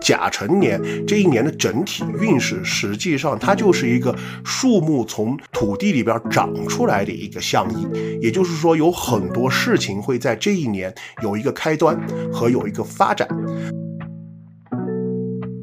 [0.00, 7.86] 甲辰年这一年的整体运势，实际上它就是一个树木从土地里边长出来的一个象意，
[8.20, 11.98] 也就是说有很多事情会在这一年有一个开端
[12.32, 13.26] 和有一个发展。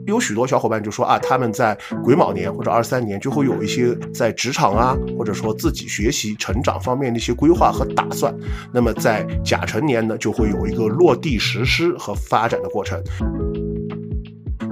[0.05, 8.35] 有许多小伙伴就说啊，他们在癸卯年或者二三年就会有一些在职场啊，或者说自己学习成长方面的一些规划和打算。
[8.73, 13.01] 那么在甲辰年呢，就会有一个落地实施和发展的过程。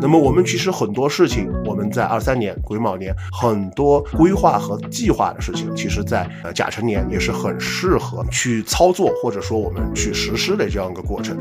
[0.02, 11.38] 那么我们其实很多事情，我们在二三年癸卯年很多规划和计划的事情，其实在呃甲辰年也是很适合去操作或者说我们去实施的这样一个过程。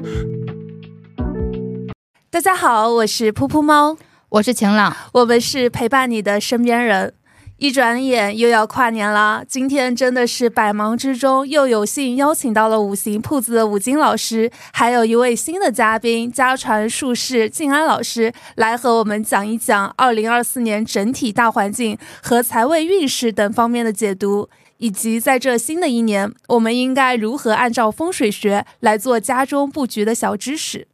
[2.31, 3.97] 大家好，我是噗噗猫，
[4.29, 7.15] 我是晴朗，我们是陪伴你的身边人。
[7.61, 30.89] 一转眼又要跨年了，今天真的是百忙之中又有幸邀请到了五行铺子的五金老师，还有一位新的嘉宾家传术士静安老师，来和我们讲一讲二零二四年整体大环境和财位运势等方面的解读，以及在这新的一年，我们应该如何按照风水学来做家中布局的小知识。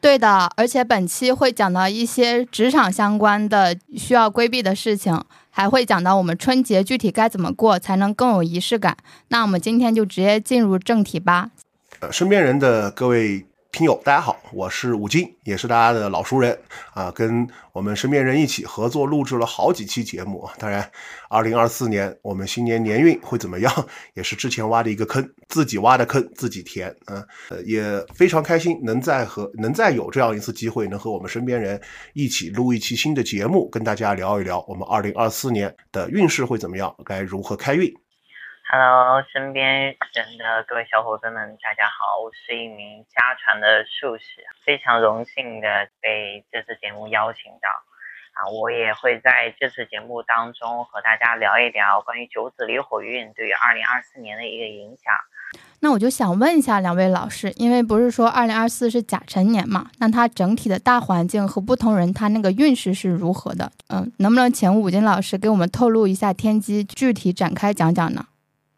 [0.00, 5.18] 对的，而且本期会讲到一些职场相关的需要规避的事情，
[5.56, 8.96] 还会讲到我们春节具体该怎么过才能更有仪式感。
[9.28, 11.52] 那我们今天就直接进入正题吧。
[12.00, 13.46] 呃，身边人的各位。
[13.74, 16.56] 听友，大家好，我是武金，也是大家的老熟人
[16.92, 20.48] 啊，跟我们身边人一起合作录制了好几期节目。
[20.60, 20.88] 当然，
[21.28, 27.24] 二零二四年我们新年年运会怎么样，也是之前挖的一个坑，自己挖的坑自己填啊。
[27.50, 27.82] 呃，也
[28.14, 31.80] 非常开心能再和能再有这样一次机会，能和我们身边人
[32.12, 37.92] 一起录一期新的节目，跟大家聊一聊我们二零二四年的运势会怎么样，该如何开运。
[38.66, 47.68] Hello，身边人的各位小伙伴们，大家好，我是一名家传的术士，非常荣幸的被这次节目邀请到，
[48.32, 55.12] 啊，我也会在这次节目当中和大家聊一聊关于九紫离火运对于二零二四年的一个影响。
[55.80, 63.70] 那我就想问一下两位老师，因为不是说二零二四是甲辰年嘛，那它整体的大环境和不同人他那个运势是如何的？
[63.88, 68.24] 嗯，能不能请武金老师给我们透露一下天机，具体展开讲讲呢？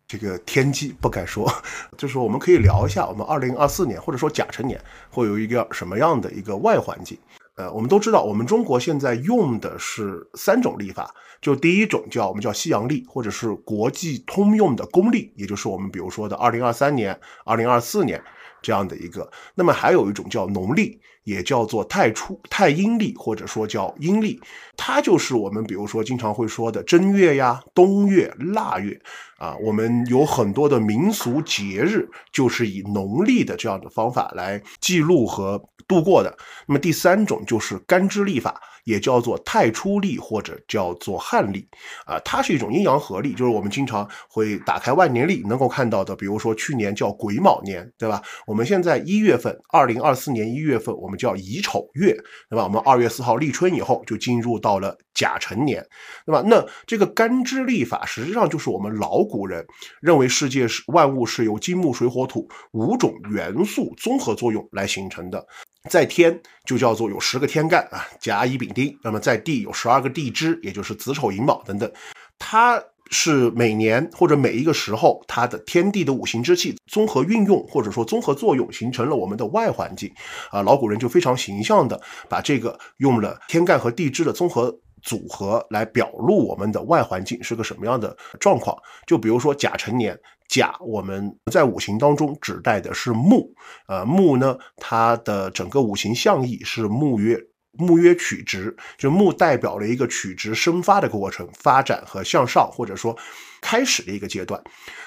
[0.08, 1.50] 这个天机不敢说，
[1.98, 4.80] 就是我们可以聊一下，我们二零二四年或者说甲辰年
[5.10, 7.18] 会有一个什么样的一个外环境。
[7.56, 18.22] 呃，我们都知道，我们中国现在用的是三种历法，就第一种叫我们叫西洋历，或者是国际通用的公历，也就是我们比如说的二零二三年、二零二四年
[18.62, 19.30] 这样的一个。
[19.54, 21.00] 那么还有一种叫农历。
[21.26, 24.40] 也叫做太初太阴历，或者说叫阴历，
[24.76, 28.96] 它就是我们比如说经常会说的正月呀、冬月、腊月
[29.36, 29.56] 啊。
[29.56, 36.32] 我们有很多的民俗节日，就是以农历的这样的方法来记录和度过的。
[36.68, 38.62] 那么第三种就是干支历法。
[38.86, 41.68] 也叫做太初历或者叫做汉历，
[42.06, 46.14] 啊，它是一种阴阳合历，就是我们经常会打开万年历能够看到的。
[46.14, 48.22] 比如说去年叫癸卯年，对吧？
[48.46, 52.16] 我们现在一月份，二零二四年一月份，我们叫乙丑月，
[52.48, 52.62] 对吧？
[52.62, 55.84] 我们二月四号立春以后就进入到了甲辰年，
[56.24, 56.44] 对吧？
[56.46, 59.66] 那这个干支历法实际上就是我们老古人
[60.00, 65.44] 认为世界是万物是由金木水火土五种元素综合作用来形成的。
[65.88, 68.96] 在天就叫做有十个天干啊，甲乙丙丁。
[69.02, 71.90] 那么在地有十二个地支，也就是子丑寅卯等等。
[72.38, 80.12] 它是每年或者每一个时候，它的天地的五行之气综合运用或者说综合作用，形成了我们的外环境
[80.50, 80.62] 啊。
[80.62, 84.72] 老古人就非常形象的把这个用了天干和地支的综合
[85.02, 88.76] 组合来表露我们的外环境是个什么样的状况。
[89.06, 90.16] 就比如说甲辰年。
[90.48, 93.52] 甲，我们在五行当中指代的是木，
[93.88, 97.36] 呃，木呢，它的整个五行象意是木曰
[97.78, 103.16] 木曰曲直，就木代表了一个曲直生发的过程，发展和向上，或者说
[103.60, 104.62] 开始的一个阶段。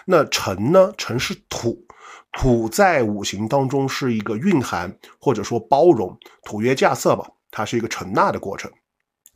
[0.06, 1.86] 那辰呢，辰是土，
[2.32, 8.72] 土在五行当中是一个蕴含或者说包容，土曰架色吧，它是一个承纳的过程。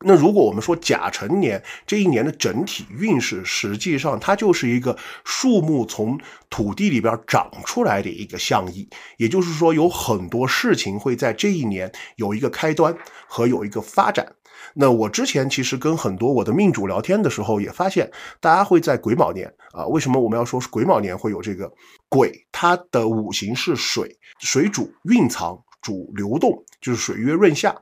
[0.04, 6.20] 那如果我们说甲辰年这一年的整体运势，实际上它就是一个树木从
[6.50, 12.96] 土地里边长出来的一个象意，也就是说有很多事情会在这一年有一个开端
[13.28, 14.36] 和有一个发展。
[14.76, 21.72] 那我之前其实跟很多我的命主聊天的时候，也发现大家会在癸卯年啊，为什么我们要说是癸卯年会有这个
[22.10, 22.32] 癸？
[22.52, 27.76] 它的五行是水，水主蕴藏，主流动，就是水月润下。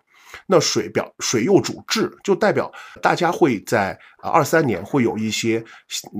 [0.48, 2.72] 那水表水又主智，就代表
[3.02, 5.64] 大家会在啊，二三年会有一些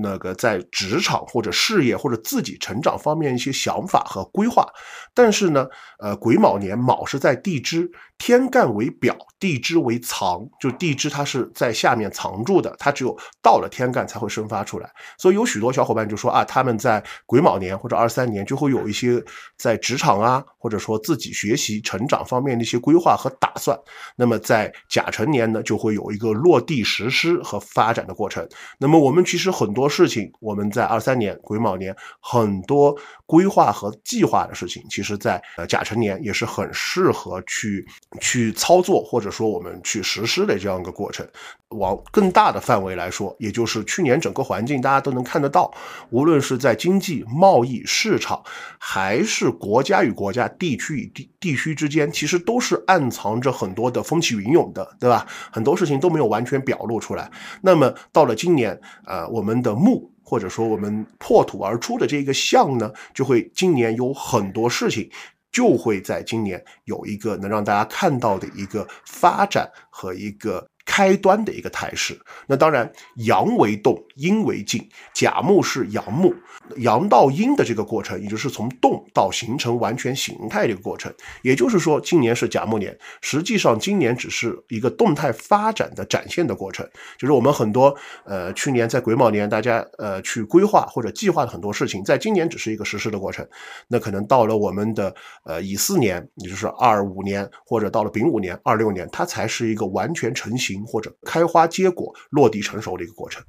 [0.02, 4.66] 那个在职场或者事业或者自己成长方面一些想法和规划，
[5.14, 5.66] 但是呢，
[5.98, 14.90] 呃，癸卯年卯是在地支，天干为表，地支为藏，就地支它是在下面藏住的，它只有到了天干才会生发出来。
[15.18, 19.22] 所以有许多小伙伴就说啊，他们在癸卯年或者二三年就会有一些
[19.56, 23.78] 在职场啊，或者说自己学习成长方面的一些规划和打算。
[24.16, 28.46] 那么在甲辰年呢，就会有一个落地实施和发展的过程。
[28.78, 37.86] 那么我们其实很多事情，我们在二三年癸卯年很多规划和计划的事情，其实在呃甲辰年也是很适合去
[38.20, 41.26] 去操作，或者说我们去实施的这样一个过程。
[41.70, 45.72] 往更大的范围来说，也就是去年整个环境大家都能看得到，
[46.10, 48.42] 无论是在经济、贸易、市场，
[48.78, 55.26] 还是国家与国家、地区与地地区之间，其实都是暗藏着很多的风起云涌的，对吧？
[55.50, 57.30] 很多事情都没有完全表露出来。
[57.60, 65.10] 那么到了今年，呃，我们的木或者说我们破土而出的这个象呢，就会今年有很多事情。
[65.52, 72.18] 就会在今年有一个能让大家看到的一个发展和一个开端的一个态势。
[72.46, 76.32] 那当然，阳为动，阴为静，甲木是阳木，
[76.76, 81.12] 阳到阴的这个过程，也就是从动到形成完全形态的一个过程。
[81.42, 86.88] 也就是说，今年是甲木年，实际上今年只是一个动态发展的展现的过程。
[87.18, 93.44] 就是我们很多呃去年在癸卯年，大家呃去规划或者计划的很多事情，在今年只是一个实施的过程。
[93.88, 95.14] 那可能到了我们的
[95.44, 100.82] 呃乙巳年，也就是二五年，或者到了丙午年、二六年，它才是一个完全成型。
[100.92, 103.42] 或者开花结果、落地成熟的一个过程。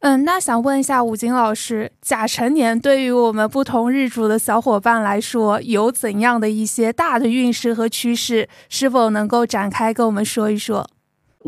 [0.00, 8.48] 嗯，那想问一下武金老师，甲辰年对于我们不同日主的小伙伴来说，有怎样的一些大的运势和趋势？
[8.68, 10.88] 是否能够展开跟我们说一说？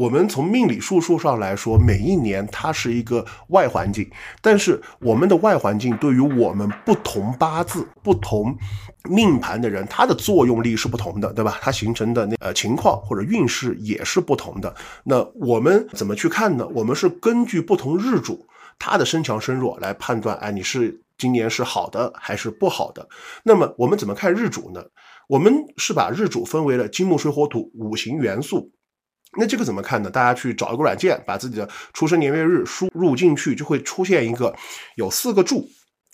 [0.01, 4.11] 我们从命理术数上来说，每一年它是一个外环境，
[4.41, 8.57] 但是我们的外环境对于我们不同八字、不同
[9.11, 11.59] 命盘的人，它的作用力是不同的，对吧？
[11.61, 14.75] 它形成的那呃情况或者运势也是不同的。
[15.05, 16.67] 那我们怎么去看呢？
[16.69, 18.47] 我们是根据不同日主
[18.79, 23.07] 它的身强身弱来判断，哎，你是今年是好的还是不好的？
[23.43, 24.83] 那么我们怎么看日主呢？
[25.29, 28.73] 我们是把日主分为了金木水火土五行元素。
[29.39, 30.11] 那这个怎么看呢？
[30.11, 34.55] 大家去找一个软件，把自己的出生年月日输入进去，就会出现一个
[34.97, 35.69] 有四个柱，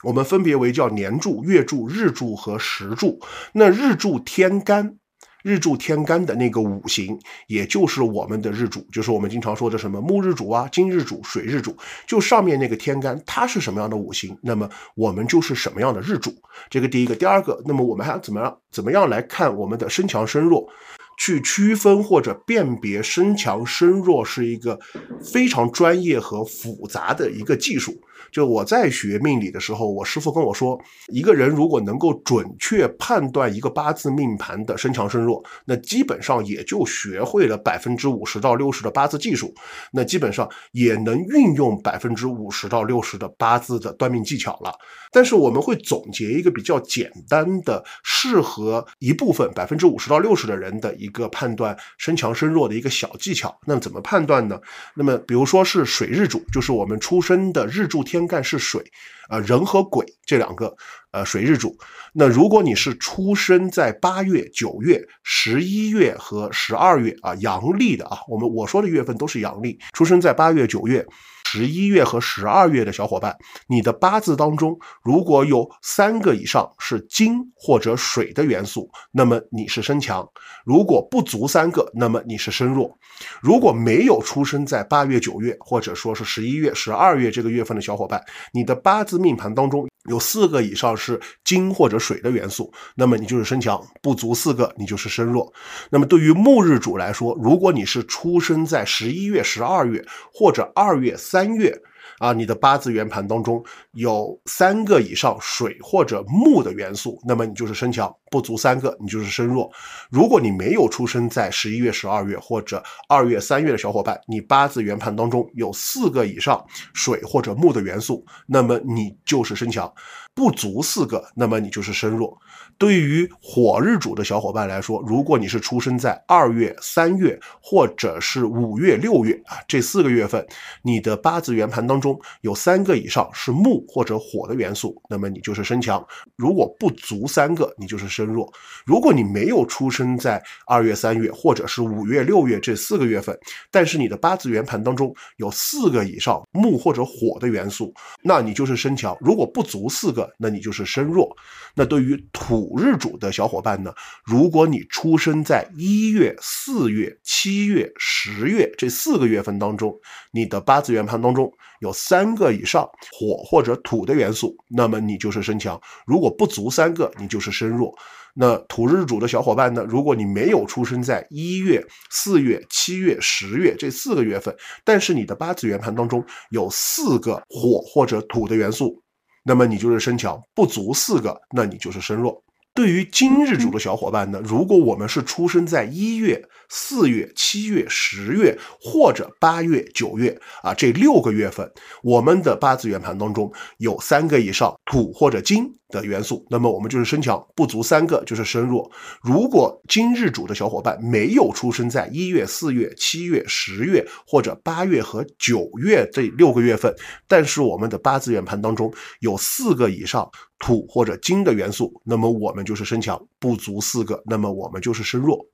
[0.05, 3.19] 我们分别为叫年柱、月柱、日柱和时柱。
[3.53, 4.99] 那日柱天干，
[5.43, 11.75] 日柱天干的那个五行，也就是我们的日主，就是我们经常说的什么木日主啊、金日主、水日主，
[12.07, 16.35] 就上面那个天干，它是什么样的五行，那么我们就是什么样的日主。
[16.69, 20.69] 这个第一个，第二个，那么我们还要怎么样怎么样来看我们的身强身弱？
[21.17, 24.79] 去区分或者辨别身强身弱是一个
[25.23, 28.01] 非常专业和复杂的一个技术。
[28.33, 30.79] 就我在学命理的时候，我师傅跟我说，
[31.09, 39.55] 一个人如果能够准确判断一个八字命盘的身强身弱，那基本上也就学会了百分之五十到六十的八字技术，
[39.93, 44.73] 那基本上也能运用百分之五十到六十的八字的断命技巧了。
[45.13, 53.57] 但是我们会总结一个比较简单的、适合一部分百分之五十到六十的人的一个判断身强身弱的一个小技巧。
[53.67, 54.61] 那么怎么判断呢？
[54.95, 58.83] 那么比如说是水日主，就是我们出生的日柱天天干是水，
[59.29, 60.77] 呃，人和鬼这两个，
[61.11, 61.77] 呃，水日主。
[62.13, 71.07] 那如果你是出生在八月、九月、十一月和十二月啊，阳历的啊，我们我说的月份都是阳历，出生在八月、九月。
[71.49, 73.37] 十一月和十二月的小伙伴，
[73.69, 80.25] 你的八字当中如果有三个以上是金或者水的元素，那么你是身强；
[80.65, 82.99] 如果不足三个，那么你是身弱。
[83.41, 88.21] 如果没有出生在八月、九月，或者说是十一月、十二月这个月份的小伙伴，
[88.53, 95.53] 你的八字命盘当中有四个以上是金或者水的元素，那么你就是身强；不足四个，你就是身弱。
[95.91, 101.77] 那么对于木日主来说，如果你是出生在十一月、十二月或者二月、三月。
[102.19, 109.71] 啊，你的八字圆盘当中有三个以上水或者木的元素，那么你就是身强；不足三个，你就是身弱。
[110.11, 116.65] 如果你没有出生在十一月、十二月或者二月、三月的小伙伴，你八字圆盘当中有四个以上
[116.95, 119.93] 水或者木的元素，那么你就是身强。
[120.35, 122.37] 不足四个，那么你就是身弱。
[122.77, 130.47] 对于火日主的小伙伴来说，如果你是出生在二月、三月或者是五月、六月啊这四个月份，
[130.83, 135.99] 你的八字圆盘当中有三个以上是木或者火的元素，那么你就是身强；
[136.37, 138.51] 如果不足三个，你就是身弱。
[138.87, 143.39] 如果你没有出生在二月、三月或者是五月、六月这四个月份，
[143.71, 147.93] 但是你的八字圆盘当中有四个以上木或者火的元素，
[148.23, 151.37] 那你就是身强；如果不足四个，那你就是身弱。
[151.75, 153.93] 那对于土日主的小伙伴呢？
[154.25, 159.95] 如果你出生在一月、四月、七月、十月这四个月份当中，
[160.33, 167.93] 你的八字圆盘当中有三个以上火或者土的元素，那么你就是身强；如果不足三个，你就是身弱。
[168.39, 169.83] 那土日主的小伙伴呢？
[169.89, 174.55] 如果你没有出生在一月、四月、七月、十月这四个月份，
[174.85, 179.03] 但是你的八字圆盘当中有四个火或者土的元素，
[179.43, 182.45] 那么你就是身强；不足四个，那你就是身弱。
[182.77, 198.91] 对于今日主的小伙伴呢，如果我们是出生在一月、四月、七月、十月或者八月、九月啊这六个月份，我们的八字圆盘当中有三个以上土或者金的元素，那么我们就是身强；不足三个就是身弱。
[199.23, 206.95] 如果今日主的小伙伴没有出生在一月、四月、七月、十月或者八月和九月这六个月份，
[207.27, 210.31] 但是我们的八字圆盘当中有四个以上。
[210.59, 215.47] 土或者金的元素，那么我们就是身强；不足四个，那么我们就是身弱。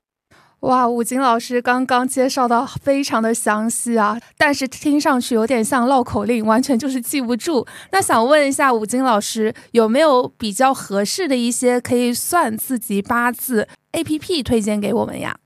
[0.61, 7.66] 哇，武金老师刚刚介绍的非常的详细啊，但是听上去有点像绕口令，完全就是记不住。
[7.90, 15.37] 那想问一下武金老师，有没有比较合适的一些可以算自己八字 A P P 推荐给我们呀？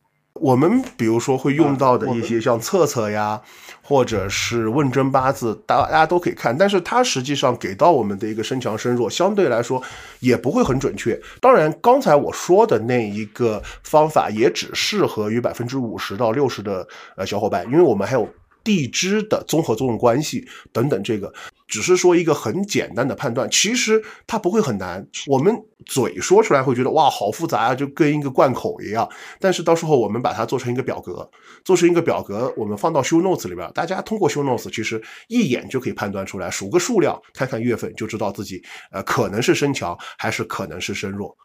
[0.41, 3.41] 我们比如说会用到的一些像测测呀。
[3.89, 9.81] 或者是问真八字，大大家都可以看，但是它实际上给到我们的一个身强身弱，相对来说
[10.19, 11.17] 也不会很准确。
[11.41, 16.85] 当然，刚才我说的那一个方法也只适合于百分之五十到六十的
[17.17, 18.29] 呃小伙伴，因为我们还有
[18.67, 21.33] 地支的综合作用关系等等这个。
[21.69, 25.05] 只是说一个很简单的判断，其实它不会很难。
[25.27, 25.53] 我们
[25.85, 29.09] 嘴说出来会觉得哇，好复杂啊，就跟一个贯口一样。
[29.41, 31.29] 但是到时候我们把它做成一个表格，
[31.65, 41.37] 做成一个表格，我们放到 show notes 里边，大家通过 show notes，其实一眼就可以判断出来，数个数量，看看月份，就知道自己呃可能是身强还是可能是身弱。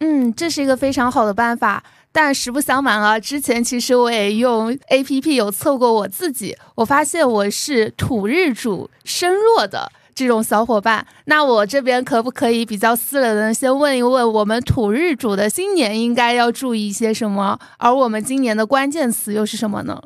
[0.00, 1.82] 嗯，这是一个非常好的办法，
[2.12, 11.06] 但实不相瞒啊，之前其实我也用 A P P 有测过我自己，我发现我是土日主身弱的这种小伙伴。
[11.26, 17.58] 那我这边可不可以比较私人的先问一问，我们土日主的新年应该要注意一些什么？
[17.78, 20.02] 而我们今年的关键词又是什么呢？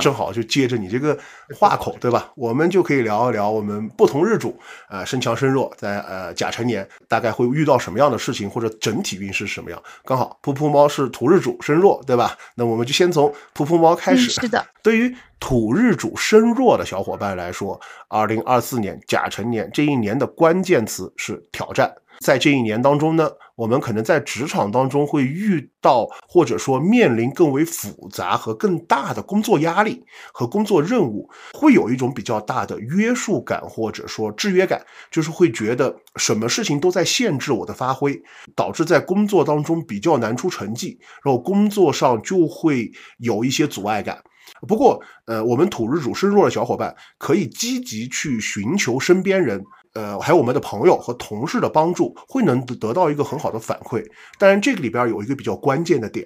[0.00, 1.16] 正好就接着你这个
[1.54, 2.30] 话口，对吧？
[2.34, 9.80] 我们就可以聊一聊我们不同日主，呃，身强身弱，在呃甲辰年大概会遇到什么样的事情，或者整体运势是什么样。
[10.04, 12.36] 刚好噗噗猫是土日主身弱，对吧？
[12.54, 14.30] 那我们就先从噗噗猫开始。
[14.30, 21.94] 是的，对于土日主身弱的小伙伴来说，二零二四年甲辰年这一年的关键词是挑战。
[22.20, 23.30] 在这一年当中呢，
[23.60, 30.02] 我们可能在职场当中会遇到，或者说面临更为复杂和更大的工作压力
[30.32, 38.18] 和工作任务，会有一种比较大的约束感或者说制约感，就是会觉得什么事情都在限制我的发挥，
[38.56, 44.24] 导致在工作当中比较难出成绩，然后工作上就会有一些阻碍感。
[44.66, 49.62] 不过，呃，我们土日主身弱的小伙伴可以积极去寻求身边人。
[49.92, 54.00] 呃，还有我们的朋友和同事的帮助，会能得到一个很好的反馈。
[54.38, 56.24] 当然，这个里边有一个比较关键的点，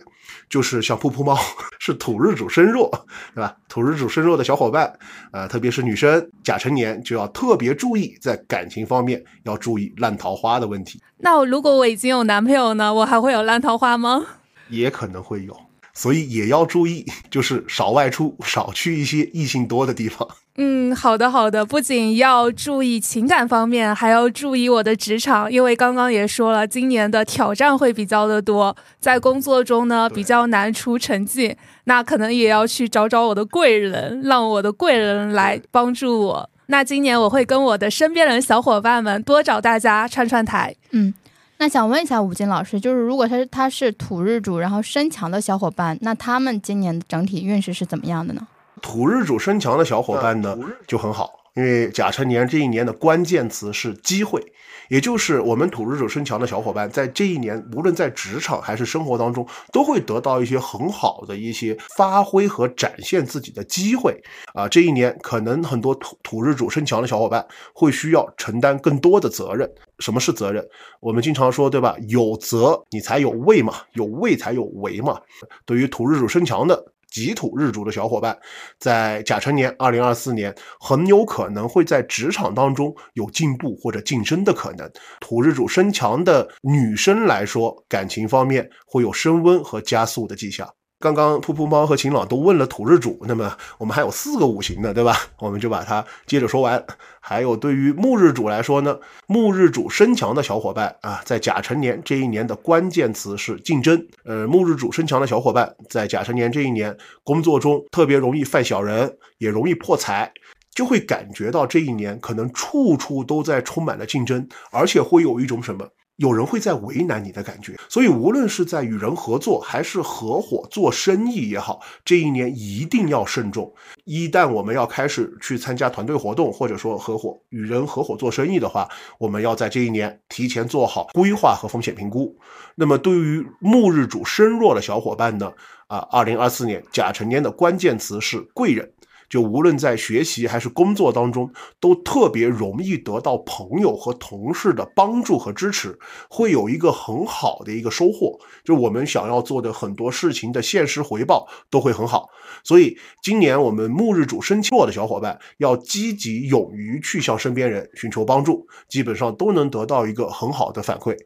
[0.50, 1.34] 就是像噗噗猫
[1.80, 2.90] 是土日主身弱，
[3.34, 3.56] 对吧？
[3.66, 4.92] 土日主身弱的小伙伴，
[5.32, 11.00] 呃，特别是女生，甲辰年就要特别注意在感情方面要注意烂桃花的问题。
[11.16, 14.26] 那如果我已经有男朋友呢，我还会有烂桃花吗？
[14.68, 15.56] 也可能会有，
[15.94, 20.28] 所以也要注意，就是少外出，少去一些异性多的地方。
[20.56, 36.50] 嗯，好的好的，不仅要注意情感方面，还要注意我的职场，因为刚刚也说了，今年的挑战会比较的多，在工作中呢比较难出成绩，那可能也要去找找我的贵人，让我的贵人来帮助我。
[36.66, 40.74] 那今年我会跟我的身边人、小伙伴们多找大家串串台。
[40.92, 41.12] 嗯，
[41.58, 48.46] 那想问一下吴金老师，就是如果他是他是土日主，然后身强的小伙伴，那他们今年整体运势是怎么样的呢？
[48.82, 54.44] 土日主身强的小伙伴呢就很好，因为甲辰年这一年的关键词是机会，
[54.88, 64.20] 也就是我们土日主身强的小伙伴在这一年，无论在职场还是生活当中，都会得到一些很好的一些发挥和展现自己的机会
[64.52, 64.68] 啊。
[64.68, 69.70] 这一年可能很多土土日主身强的小伙伴会需要承担更多的责任。
[70.00, 70.66] 什么是责任？
[71.00, 71.96] 我们经常说，对吧？
[72.08, 75.20] 有责你才有位嘛，有位才有为嘛。
[75.64, 76.93] 对于土日主身强的。
[77.20, 78.36] 己土日主的小伙伴，
[78.78, 84.90] 在甲辰年二零二四年，很有可能会在职场当中有进步或者晋升的可能。
[85.20, 90.68] 土日主身强的女生来说，感情方面会有升温和加速的迹象。
[91.04, 95.14] 刚刚噗噗猫和晴朗都问了土日主，那么我们还有四个五行的，对吧？
[95.38, 96.82] 我们就把它接着说完。
[97.20, 104.02] 还有对于木日主来说呢，木日主身强的小伙伴啊，在甲辰年这一年的关键词是竞争。
[104.24, 110.32] 呃，木日主身强的小伙伴在甲辰年这一年工作中特别容易犯小人，也容易破财，
[110.74, 115.86] 就会感觉到这一年可能处处都在充满了竞争，而且会有一种什么？
[116.16, 123.72] 有人会在为难你的感觉，所以无论是在与人合作还是合伙做生意也好，这一年一定要慎重。
[124.04, 132.38] 一旦我们要开始去参加团队活动，或者说合伙与人合伙做生意的话，我们要在这一年提前做好规划和风险评估。
[132.76, 135.52] 那么对于木日主身弱的小伙伴呢？
[135.86, 138.90] 啊，二零二四年甲辰年的关键词是贵人。
[139.28, 141.50] 就无论在学习还是工作当中，
[141.80, 148.38] 都特别容易得到朋友和同事的帮助和支持，会有一个很好的一个收获。
[148.64, 152.28] 就我们想要做的很多事情的现实回报都会很好。
[152.62, 161.16] 所以今年我们木日主生弱的小伙伴要积极勇于去向身边人寻求帮助，基本上都能得到一个很好的反馈。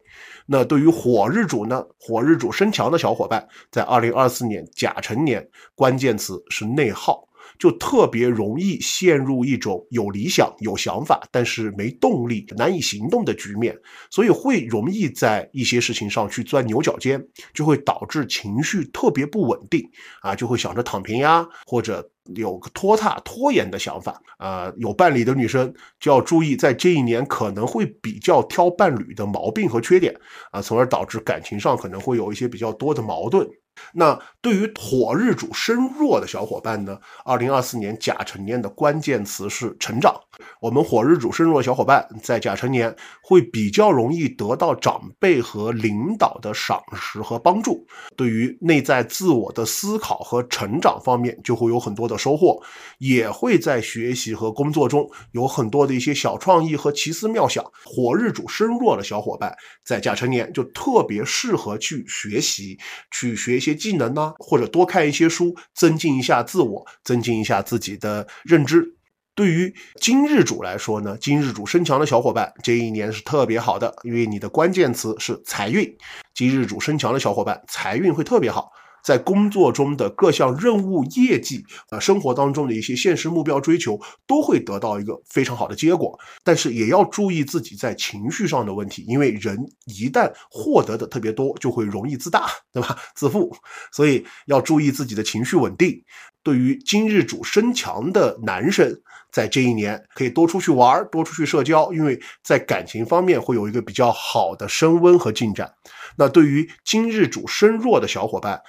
[0.47, 1.85] 那对于火日主呢？
[1.99, 7.28] 火日主身强的小伙伴，在二零二四年甲辰年，关键词是内耗。
[7.57, 13.75] 就特别容易陷入一种有理想、有想法，但是没动力、难以行动的局面，
[14.11, 19.89] 所以会容易在一些事情上去钻牛角尖，就会导致情绪特别不稳定
[20.21, 24.71] 啊，就会想着躺平呀，或者有个拖沓、拖延的想法啊。
[24.77, 30.15] 有伴侣的女生就要注意，在这一年可能会比较挑伴侣的毛病和缺点
[30.51, 33.47] 啊，从而导致感情上可能会有一些比较多的矛盾。
[33.93, 36.97] 那对于火日主身弱的小伙伴呢？
[37.25, 40.13] 二零二四年甲辰年的关键词是成长。
[40.61, 52.61] 我们火日主身弱小伙伴在甲辰年会比较容易得到长辈和领导的赏识和帮助，对于内在自我的思考和成长方面就会有很多的收获，
[52.99, 57.63] 也会在学习和工作中有很多的一些小创意和奇思妙想。
[57.83, 62.77] 火日主身弱的小伙伴在甲辰年就特别适合去学习，
[63.11, 68.95] 去学习技能呢，或者多看一些书，增进一下自我，增进一下自己的认知。
[69.35, 75.97] 对于今日主来说呢，今日主身强的小伙伴，这一年是特别好的，因为你的关键词是财运。
[76.33, 78.71] 今日主身强的小伙伴，财运会特别好，
[79.03, 86.17] 在工作中的各项任务业绩，呃，生活当中的一些现实目标追求，都会得到一个非常好的结果。
[86.43, 92.97] 但是也要注意自己在情绪上的问题，因为人一旦获得的特别多，就会容易自大，对吧？
[93.15, 93.55] 自负，
[93.91, 96.03] 所以要注意自己的情绪稳定。
[96.41, 99.01] 对于今日主身强的男生。
[99.31, 105.71] 在这一年，可以多出去玩，多出去社交，因为在感情方面会有一个比较好的升温和进展。
[106.17, 108.59] 那对于今日主身弱的小伙伴，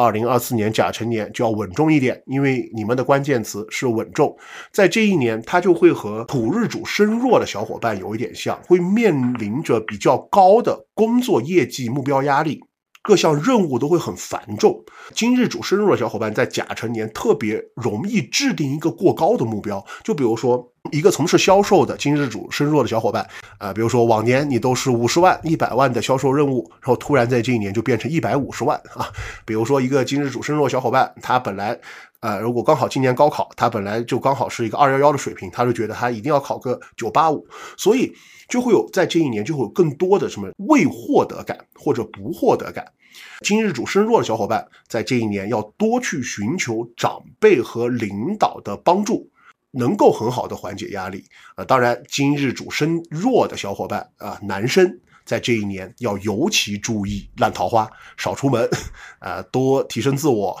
[0.00, 4.34] 二零二四年甲辰年就要稳重一点，因为你们的关键词是稳重。
[4.72, 12.62] 在这一年，他就会和土日主身弱的小伙伴有一点像，会面临着比较高的工作业绩目标压力。
[13.02, 14.84] 各项任务都会很繁重。
[15.14, 23.26] 今日主身弱的小伙伴在甲辰年特别容易制定一个过高的目标，就比如说一个从事销售的今日主身弱的小伙伴，
[23.58, 29.08] 啊，比如说往年你都是五十万、一百万的销售任务，然后突然在这一年就变成一百五十万啊。
[29.44, 31.78] 比如说一个今日主身弱小伙伴，他本来，
[32.20, 38.14] 呃，如果刚好今年高考，他本来就刚好是一个二幺幺的水平，他就觉得他一定要考个九八五，所以。
[38.50, 42.84] 就会有在这一年就会有更多的什么未获得感或者不获得感。
[43.40, 49.30] 今日主身弱的小伙伴在这一年要多去寻求长辈和领导的帮助，
[49.70, 51.24] 能够很好的缓解压力。
[51.54, 58.68] 啊，当然今日主身弱的小伙伴啊，男生在这一年要尤其注意烂桃花，少出门，
[59.20, 60.56] 啊， 多提升自我。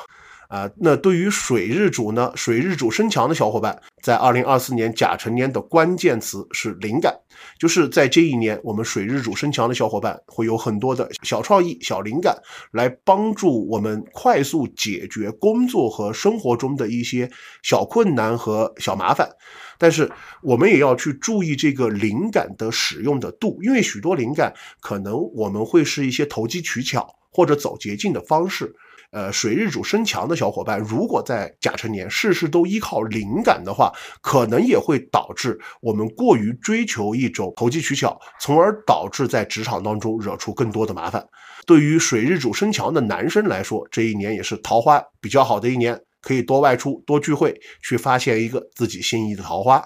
[0.48, 7.14] 啊，那对于水日主呢，水日主身强的小伙伴，在二零二四年甲辰年的关键词是灵感，
[7.60, 12.34] 就是在这一年，我们水日主身强的小伙伴会有很多的小创意、小灵感，
[12.72, 17.30] 来帮助我们快速解决工作和生活中的一些
[17.62, 19.28] 小困难和小麻烦。
[19.76, 20.10] 但是
[20.42, 28.74] 我们也要去注意这个灵感的使用的度，因为许多灵感可能我们会是一些投机取巧或者走捷径的方式。
[29.12, 33.92] 呃，水日主身强的小伙伴，如果在甲辰年事事都依靠灵感的话，
[34.22, 41.26] 可能也会导致我们过于追求一种投机取巧，从而导致在职场当中惹出更多的麻烦。
[41.66, 49.84] 对于水日主身强的男生来说，这一年也是桃花比较好的一年，可以多外出、多聚会，去发现一个自己心仪的桃花。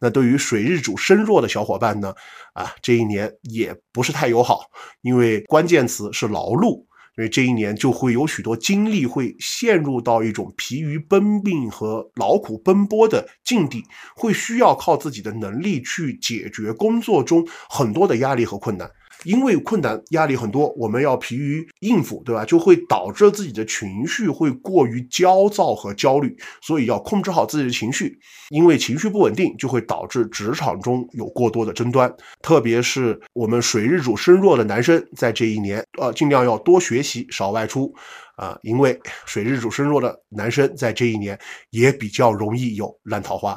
[0.00, 2.14] 那对于水日主身弱的小伙伴呢？
[2.54, 4.60] 啊，这一年也不是太友好，
[5.02, 6.86] 因为关键词是劳碌。
[7.18, 13.84] 因为这一年就会有许多精力会陷入到一种疲于奔命和劳苦奔波的境地，
[14.16, 18.90] 会需要靠自己的能力去解决工作中很多的压力和困难。
[19.24, 22.44] 因为困难压力很多，我们要疲于应付，对吧？
[22.44, 28.18] 就会导致自己的情绪会过于焦躁和焦虑，所以要控制好自己的情绪。
[28.50, 32.12] 因为情绪不稳定，就会导致职场中有过多的争端。
[32.42, 37.94] 特别是我们水日主身弱的男生，在这一年，呃，尽量要多学习，少外出，
[38.36, 41.38] 啊，因为水日主身弱的男生在这一年
[41.70, 43.56] 也比较容易有烂桃花。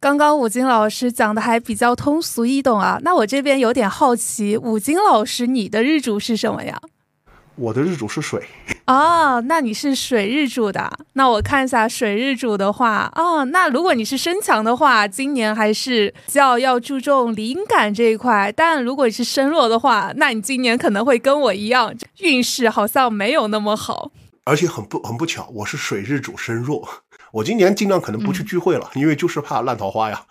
[0.00, 6.80] 刚刚武金老师讲的还比较通俗易懂啊，那我这边有点好奇，武金老师你的日主是什么呀？
[7.56, 8.40] 我的日主是水
[8.86, 10.88] 哦， 那你是水日主的。
[11.14, 24.12] 那我看一下水日主的话，哦，那如果你是身强的话，今年还是较要注重灵感这一块；但如果你是身弱的话，那你今年可能会跟我一样，运势好像没有那么好。
[24.44, 26.88] 而且很不很不巧，我是水日主身弱。
[27.32, 30.22] 我今年尽量可能不去聚会了，因为就是怕烂桃花呀。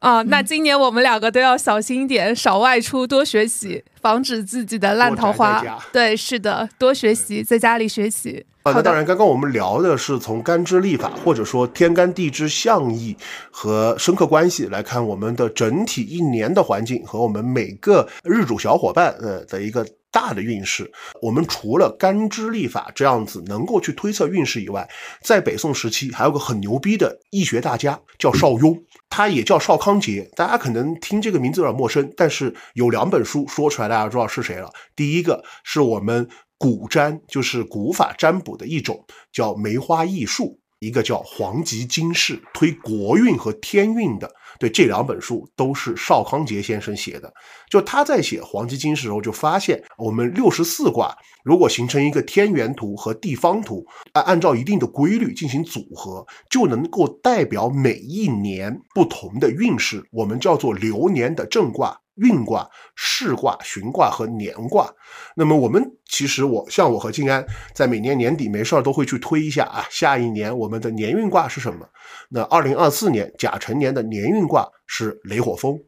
[0.00, 5.62] 啊， 那今年我们两个都要小心一点，少外出，多学习，防止自己的烂桃花。
[5.92, 8.44] 对，是的，多学习，在家里学习。
[8.62, 13.16] 啊，那当然，刚刚我们聊的是从干支历法，或者说天干地支相意
[13.50, 19.86] 和深刻关系来看我们的整体一年的环境和我们每个日主小伙伴呃的一个。
[20.16, 24.88] 大的运势，我们除了干支历法这样子能够去推测运势以外，
[25.20, 30.30] 在北宋时期还有个很牛逼的易学大家叫邵雍，他也叫邵康节。
[30.34, 34.70] 大家可能听这个名字有点陌生，但是有两本书说出来，大家知道是谁了。
[34.94, 36.26] 第一个是我们
[36.56, 44.32] 古占，就是古法占卜的一种，叫梅花易数；一个叫黄极经世，推国运和天运的。
[44.58, 47.32] 对这两本书都是邵康节先生写的，
[47.70, 62.00] 就他在写黄极经时候就发现，我们六十四卦如果形成一个天元图和地方图，按按照一定的规律进行组合，就能够代表每一年不同的运势，我们叫做流年的正卦。
[62.16, 64.90] 运卦、世卦、旬卦和年卦。
[65.36, 71.86] 那么我们其实我像我和静安，在每年年底没事儿都会去推一下啊，下一年我们的年运卦是什么？
[72.30, 75.80] 那二零二四年甲辰年的年运卦是雷火风。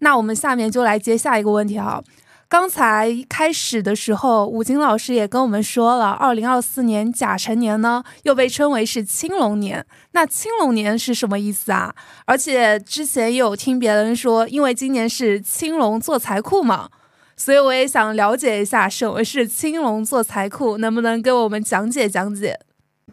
[0.00, 2.02] 那我们下面就来接下一个问题哈。
[2.48, 9.84] 刚才开始的时候，武金老师也跟我们说了，二零二四年甲辰年呢，又被称为是青龙年。
[10.12, 11.92] 那青龙年是什么意思啊？
[12.24, 16.88] 而且之前也有听别人说，因为今年是青龙做财库嘛，
[17.36, 22.60] 所以我也想了解一下什么是青龙做财库，能不能给我们讲解讲解？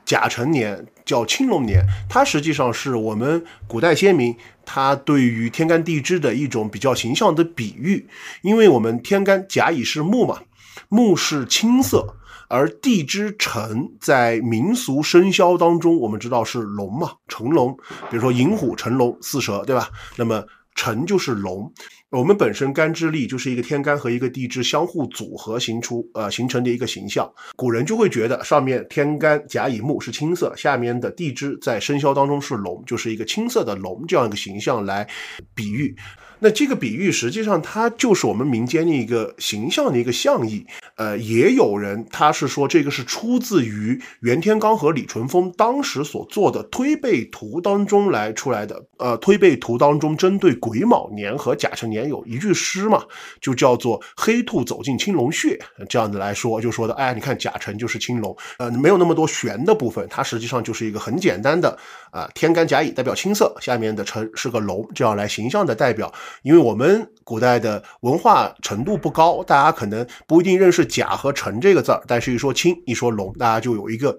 [0.06, 4.36] 甲辰年叫青龙年，它实际上是我们古代先民。
[4.66, 8.08] 它对于天干地支的一种比较形象的比喻，
[8.42, 10.42] 因为我们天干甲乙是木嘛，
[10.88, 12.16] 木是青色，
[12.48, 17.78] 而地支辰在民俗生肖当中，我们知道是龙嘛，成龙，
[18.10, 19.90] 比如说寅虎、辰龙、巳蛇，对吧？
[20.16, 21.74] 那么辰就是龙。
[22.14, 35.10] 我们本身干支历就是一个天干和一个地支相互组合形出呃形成的一个形象，古人就会觉得上面天干甲乙木是青色，下面的地支在生肖当中是龙，就是一个青色的龙这样一个形象来
[35.56, 35.96] 比喻。
[36.44, 40.66] 那这个比喻实际上它就是我们民间的一个形象的一个象意。
[40.96, 48.86] 呃，也有人他是说这个是出自于袁天罡和李淳风当时所做的推背图当中来出来的。
[48.98, 53.04] 呃，推背图当中针对癸卯年和甲辰年有一句诗嘛，
[53.42, 61.78] 就叫做“黑兔走进青龙穴”这样子来说，就说的，哎，你看甲辰就是青龙，呃，没有那么多玄的部分，它实际上就是一个很简单的
[62.12, 66.14] 啊，天干甲乙代表青色，下面的辰是个龙，这样来形象的代表。
[66.42, 70.84] 因为我们古代的文化程度不高，大家可能不一定认识。
[70.94, 74.16] 甲和辰这个字儿，但是一说青，一说龙，大家就有一个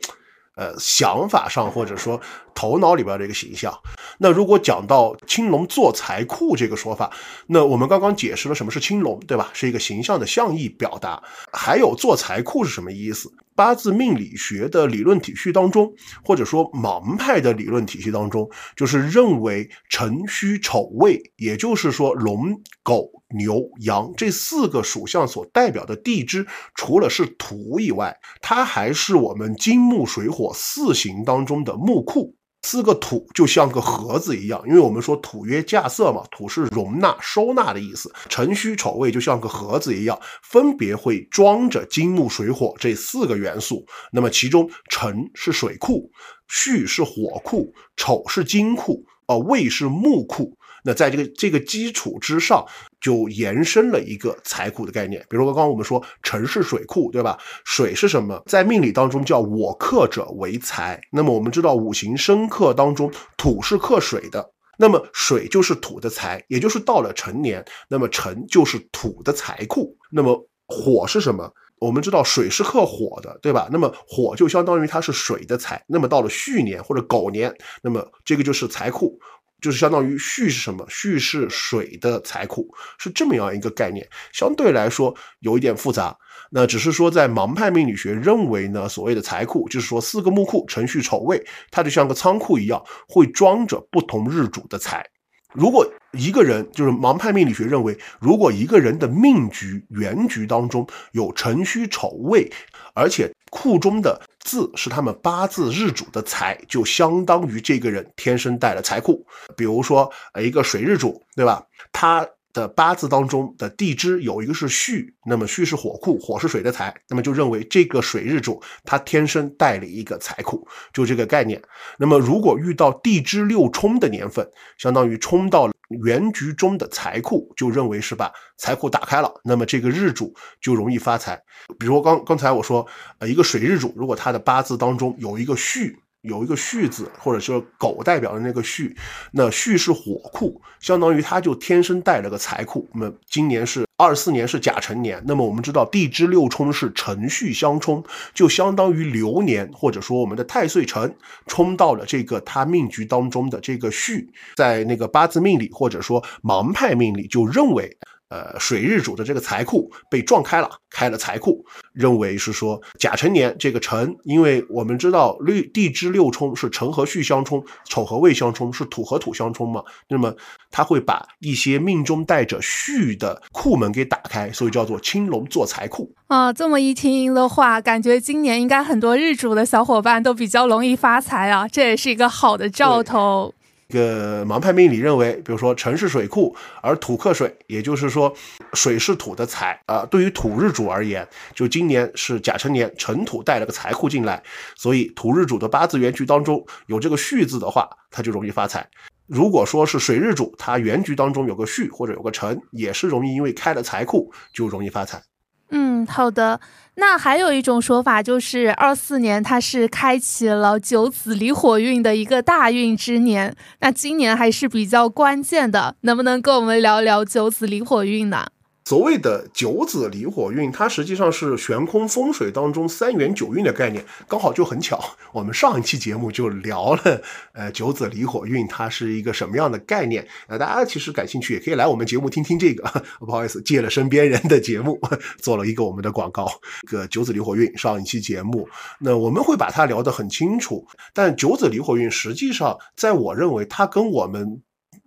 [0.56, 2.20] 呃想法上或者说
[2.54, 3.72] 头脑里边的一个形象。
[4.18, 7.12] 那如果讲到青龙坐财库这个说法，
[7.46, 9.50] 那我们刚刚解释了什么是青龙，对吧？
[9.52, 11.22] 是一个形象的象意表达。
[11.52, 13.30] 还有坐财库是什么意思？
[13.54, 15.92] 八字命理学的理论体系当中，
[16.24, 32.36] 或者说盲派的理论体系当中，就是认为辰戌丑未，也就是说龙、狗、牛、羊这四个属相所代表的地支，除了是土以外，它还是我们金木水火四行当中的木库。
[32.64, 38.10] 四个土就像个盒子一样，因为我们说土曰架色嘛，土是容纳、收纳的意思。
[38.30, 43.84] 辰戌丑未就像个盒子一样，分别会装着金木水火这四个元素。
[44.10, 46.10] 那么其中辰是水库，
[46.48, 50.56] 戌是火库，丑是金库，呃，未是木库。
[50.86, 52.64] 那在这个这个基础之上，
[53.00, 55.24] 就延伸了一个财库的概念。
[55.30, 57.38] 比如说刚刚我们说辰是水库，对吧？
[57.64, 58.42] 水是什么？
[58.46, 61.00] 在命理当中叫我克者为财。
[61.10, 69.96] 那么我们知道五行生克当中土是克水的，那么水就是土的财，也就是到了成年，那么辰就是土的财库。
[70.12, 71.50] 那么火是什么？
[71.80, 73.68] 我们知道水是克火的，对吧？
[73.72, 75.82] 那么火就相当于它是水的财。
[75.86, 79.18] 那么到了戌年或者狗年，那么这个就是财库。
[79.64, 80.84] 就是相当于戌是什么？
[80.90, 86.14] 戌是水的财库，是这么样一个概念，相对来说有一点复杂。
[86.50, 95.06] 那只是说，在盲派命理学认为呢，所谓的财库，就是说四个木库，辰戌丑未，它就像个仓库一样，会装着不同日主的财。
[95.54, 102.50] 如果一个人，就是盲派命理学认为，如果一个人的命局原局当中有辰戌丑未，
[102.92, 109.24] 而且库中的字是他们八字日主的财，就相当于这个人天生带了财库。
[109.56, 111.64] 比如说，呃，一个水日主，对吧？
[111.92, 112.28] 他。
[112.54, 121.60] 的八字当中的地支有一个是戌，那么戌是火库，火是水的财，那么就认为这个水日主他天生带了一个财库，就这个概念。
[121.98, 131.42] 那么如果遇到地支六冲的年份，相当于冲到了原局中的财库，就认为是把财库打开了，那么这个日主就容易发财。
[131.78, 132.86] 比如刚刚才我说，
[133.18, 135.96] 呃，一个水日主，如果他的八字当中有一个戌。
[136.24, 138.94] 有一个戌字，或者说狗代表的那个戌，
[139.32, 142.88] 那戌是火库，相当于他就天生带了个财库。
[142.92, 151.14] 那么今年是二四年是甲辰年，那么我们知道地支六冲是辰戌相冲，就相当于流年或者说我们的太岁辰
[151.46, 157.96] 冲到了这个他命局当中的这个戌，在那个八字命理或者说盲派命理就认为。
[158.34, 170.34] 呃，水日主的这个财库被撞开了，开了财库，认为是说甲辰年这个辰，因为我们知道六地支六冲是辰和戌相冲，丑和未相冲，是土和土相冲嘛，那么
[170.72, 176.52] 他会把一些命中带着戌的库门给打开，所以叫做青龙坐财库啊。
[176.52, 183.54] 这么一听的话，感觉今年应该很多日主的小伙伴都比较容易发财啊，这也是一个好的兆头。
[183.88, 188.34] 一个盲派命理认为，比如说辰是水库，而土克水，也就是说
[188.72, 190.06] 水是土的财啊。
[190.10, 194.42] 对于土日主而言，就今年是甲辰年，辰土带了个财库进来，
[194.74, 198.88] 所以土日主的八字原局当中有这个戌字的话，他就容易发财。
[199.26, 205.22] 如果说是水日主，他原局当中有个戌或者有个辰，也是容易因为开了财库就容易发财。
[205.70, 206.60] 嗯，好的。
[206.96, 213.54] 那还有一种说法，就是二四年它是开启了九紫离火运的一个大运之年。
[213.80, 218.46] 那今年还是比较关键的，能不能跟我们聊聊九紫离火运呢？
[218.86, 225.02] 所谓的九子离火运，它实际上是悬空风水当中三元九运的概念，刚好就很巧。
[225.32, 227.22] 我们上一期节目就聊了，
[227.54, 230.28] 呃，九子离火运它是一个什么样的概念？
[230.48, 232.84] 呃，大家其实感兴趣也可以来我们节目听听这个。
[233.20, 235.00] 不好意思，借了身边人的节目
[235.38, 236.46] 做了一个我们的广告。
[236.86, 238.68] 个九子离火运上一期节目，
[239.00, 240.86] 那我们会把它聊得很清楚。
[241.14, 244.60] 但九子离火运实际上，在我认为它跟我们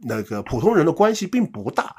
[0.08, 1.96] 那个普通人的关系并不大。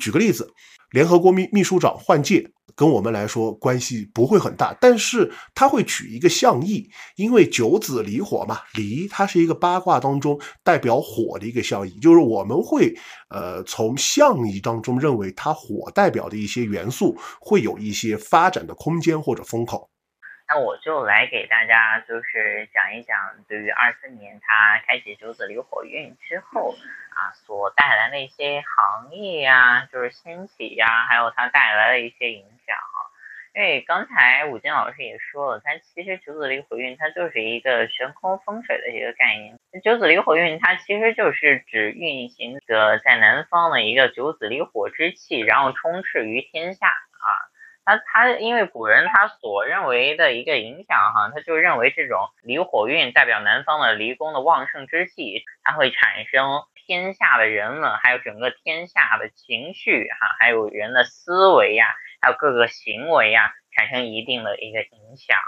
[0.00, 0.52] 举个例子。
[0.92, 12.94] 联合国秘秘书长换届跟我们来说关系不会很大，但是他会取一个象意，因为九子离火嘛，离它是一个八卦当中代表火的一个象意，就是我们会
[13.28, 19.90] 呃从象意当中认为它火代表的一些元素会有一些发展的空间或者风口。
[20.48, 23.16] 那我就来给大家就是讲一讲，
[23.48, 26.74] 对于二四年它开启九子离火运之后
[27.22, 33.10] 啊，所带来的一些行业呀，就是兴起呀，还有它带来的一些影响哈。
[33.54, 39.56] 因为刚才武金老师也说了，它其实九子离火运它就是一个悬空风水的一个概念。
[39.84, 47.28] 九子离火运它其实就是指运行的在南方的一个九子离火之气，然后充斥于天下啊。
[47.84, 61.86] 他他因为古人他所认为的一个影响哈，他就认为这种离火运代表南方的离宫的旺盛之气，它会产生天下的人们，还有整个天下的情绪哈，还有人的思维呀，
[62.20, 65.38] 还有各个行为呀，产生一定的一个影响。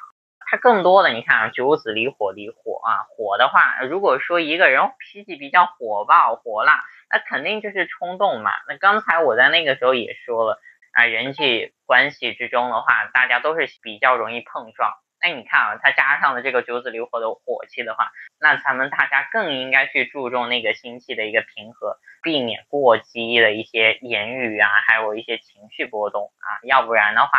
[0.47, 8.51] 它更多的你看啊，九子离火离火啊，火的话，如果说一个人脾气比较火爆火辣，那肯定就是冲动嘛。
[8.69, 10.61] 那刚才我在那个时候也说了。
[10.97, 14.95] 啊，人际关系之中的话，大家都是比较容易碰撞。
[15.21, 18.13] 那你看啊，它加上了这个九子离火的火气的话，
[18.45, 27.31] 那咱们大家更应该去注重那个心气的一个平和，避免过激的一些言语啊，还有一些情绪波动啊，要不然的话。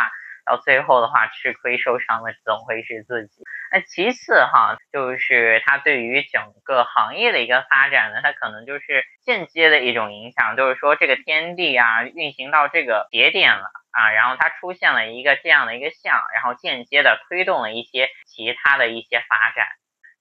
[0.48, 3.42] 到最后的话，吃亏受伤的总会是自己。
[3.72, 19.66] 那其次哈，就是它对于整个行业的一个发展呢，它可能就是间接的一种影响，就是说这个天地啊运行到这个节点了啊，然后它出现了一个这样的一个象，然后间接的推动了一些其他的一些发展。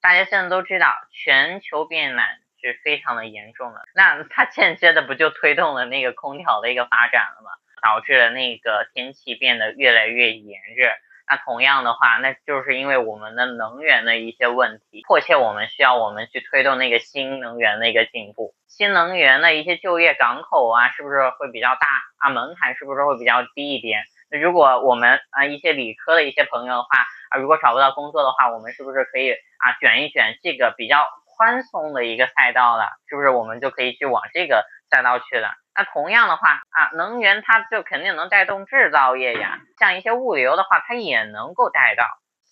[0.06, 2.28] 大家现在都知道，全球变暖
[2.62, 7.50] 是非常的严重的，那它间接的不就推动了那个空调的一个发展了吗？
[7.82, 10.92] 导致了那个天气变得越来越炎热。
[11.28, 18.54] 那同样的话，那就是因为我们的能源的一些问题，迫切我们需要我们去推动那个新能源的一个进步。
[18.68, 21.88] 新能源的一些就业港口啊，是不是会比较大
[22.18, 22.30] 啊？
[22.30, 24.04] 门槛是不是会比较低一点？
[24.40, 26.88] 如果我们啊一些理科的一些朋友的话
[27.30, 32.90] 啊，如果找不到工作的话，我们是不是可以啊卷一卷这个比较宽松的一个赛道了？
[33.08, 35.50] 是不是我们就可以去往这个赛道去了？
[35.78, 42.06] 那同样的话啊，能源它就肯定能带动制造业呀，像一些物流的话，它也能够带到。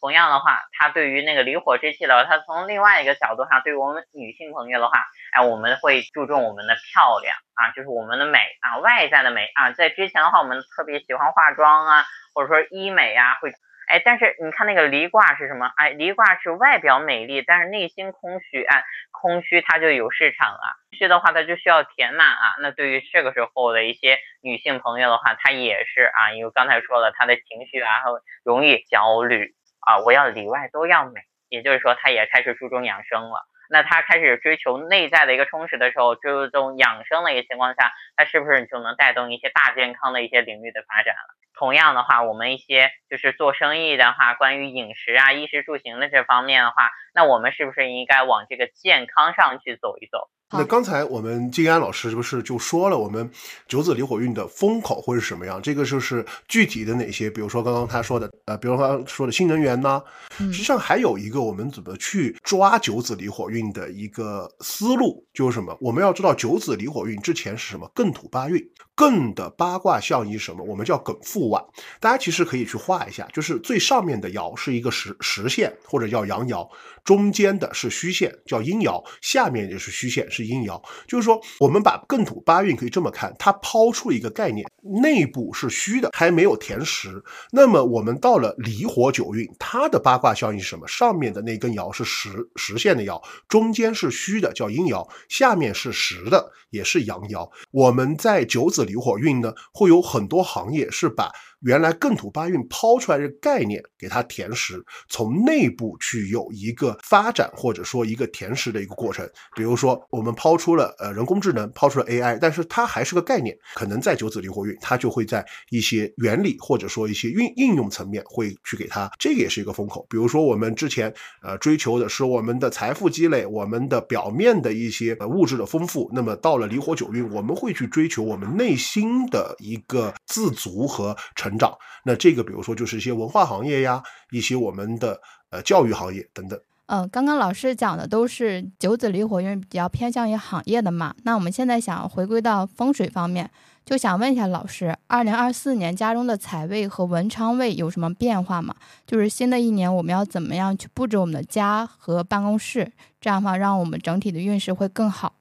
[0.03, 4.99] 同样的话，它对于那个离火之气的，它从另外一个角度上，对于我们女性朋友的话，
[5.31, 9.71] 哎，我们会注重我们的漂亮啊，就是我们的美啊，外在的美啊。
[9.71, 13.53] 在之前的话，我们特别喜欢化妆啊，或者说医美啊，会。
[13.87, 15.71] 哎，但是你看那个离卦是什么？
[15.77, 18.61] 哎，离卦是外表美丽，但是内心空虚。
[18.61, 20.61] 哎，空虚它就有市场了。
[20.91, 22.55] 虚的话，它就需要填满啊。
[22.59, 28.01] 那对于这个时候的一些女性朋友的话，她也是啊，因为刚才说了，她的情绪啊，
[28.43, 29.53] 容易焦虑
[29.85, 29.99] 啊。
[30.05, 33.47] 我要里外都要美，也就是说，他也开始注重养生了。
[33.69, 41.35] 那他开始追求内在的一个充实的时候，注重养生的一个情况下，那是不是就能带动一些大健康的一些领域的发展了？
[41.57, 50.29] 同样的话，我们一些就是做生意的话，关于饮食啊、衣食住行的这方面的话，那我们是不是应该往这个健康上去走一走？
[50.53, 53.29] 那刚才我们金安老师是不是就说了，我们
[53.67, 55.61] 九子离火运的风口会是什么样？
[55.61, 57.29] 这个就是具体的哪些？
[57.29, 60.01] 比如说刚刚他说的，呃，比如说说的新能源呢？
[60.37, 65.75] 实际上还有一个我们怎么去抓九子离火运的一个思路，就是什么？
[65.81, 67.91] 我们要知道九子离火运之前是什么？
[67.95, 68.63] 艮土八运，
[68.95, 70.63] 艮的八卦象意什么？
[70.63, 71.63] 我们叫艮复腕。
[71.99, 76.67] 大家其实可以去画一下，就是最上面的爻是一个实实线，或者叫阳爻。
[77.03, 80.81] 中间的是虚线，叫阴爻；下面也是虚线，是阴爻。
[81.05, 84.65] 就是说，我们把艮土八运可以这么看，它抛出一个概念：
[85.01, 87.21] 内部是虚的，还没有填实。
[87.51, 90.87] 那么我们到了离火九运，它的八卦效应是什么？
[90.87, 97.49] 上面的那根爻是实实线的爻，中间是虚的，叫阴爻；下面是实的，也是阳爻。
[97.71, 101.31] 我们在九子离火运呢，会有很多行业是把。
[101.63, 109.25] 原来艮土八运抛出来的概念，给它填实，从内部去有一个发展，或者说一个填实的一个过程。
[109.55, 120.05] 比如说，我们抛出了呃人工智能，抛出了 AI，但是它还是个概念，可能在九子离火运，它就会在一些原理或者说一些运应用层面会去给它，这个也是一个风口。
[120.09, 131.52] 比如说我们之前呃追求的是我们的财富积累，我们的表面的一些呃物质的丰富，那么到了离火九运，我们会去追求我们内心的一个自足和成。
[131.53, 136.59] 成长，那这个比如说就是一些文化行业呀，一些我们的呃教育行业等等。
[136.87, 141.15] 嗯，刚刚老师讲的都是九紫离火，运比较偏向于行业的嘛。
[141.23, 143.49] 那我们现在想回归到风水方面，
[143.85, 148.75] 就想问一下老师，二零二四年家中的财位和文昌位有什么变化吗？
[149.07, 155.35] 就是新的一年我们要怎么样去布置我们的家和办公室，这样的话让我们整体的运势会更好。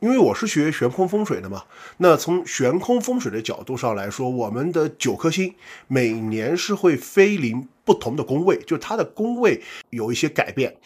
[0.00, 1.64] 因为我是学悬空风水的嘛，
[1.98, 5.54] 那从悬空风水的角度上来说，我们的九颗星
[5.88, 10.76] 每年是会飞临不同的宫位，就它的宫位有一些改变。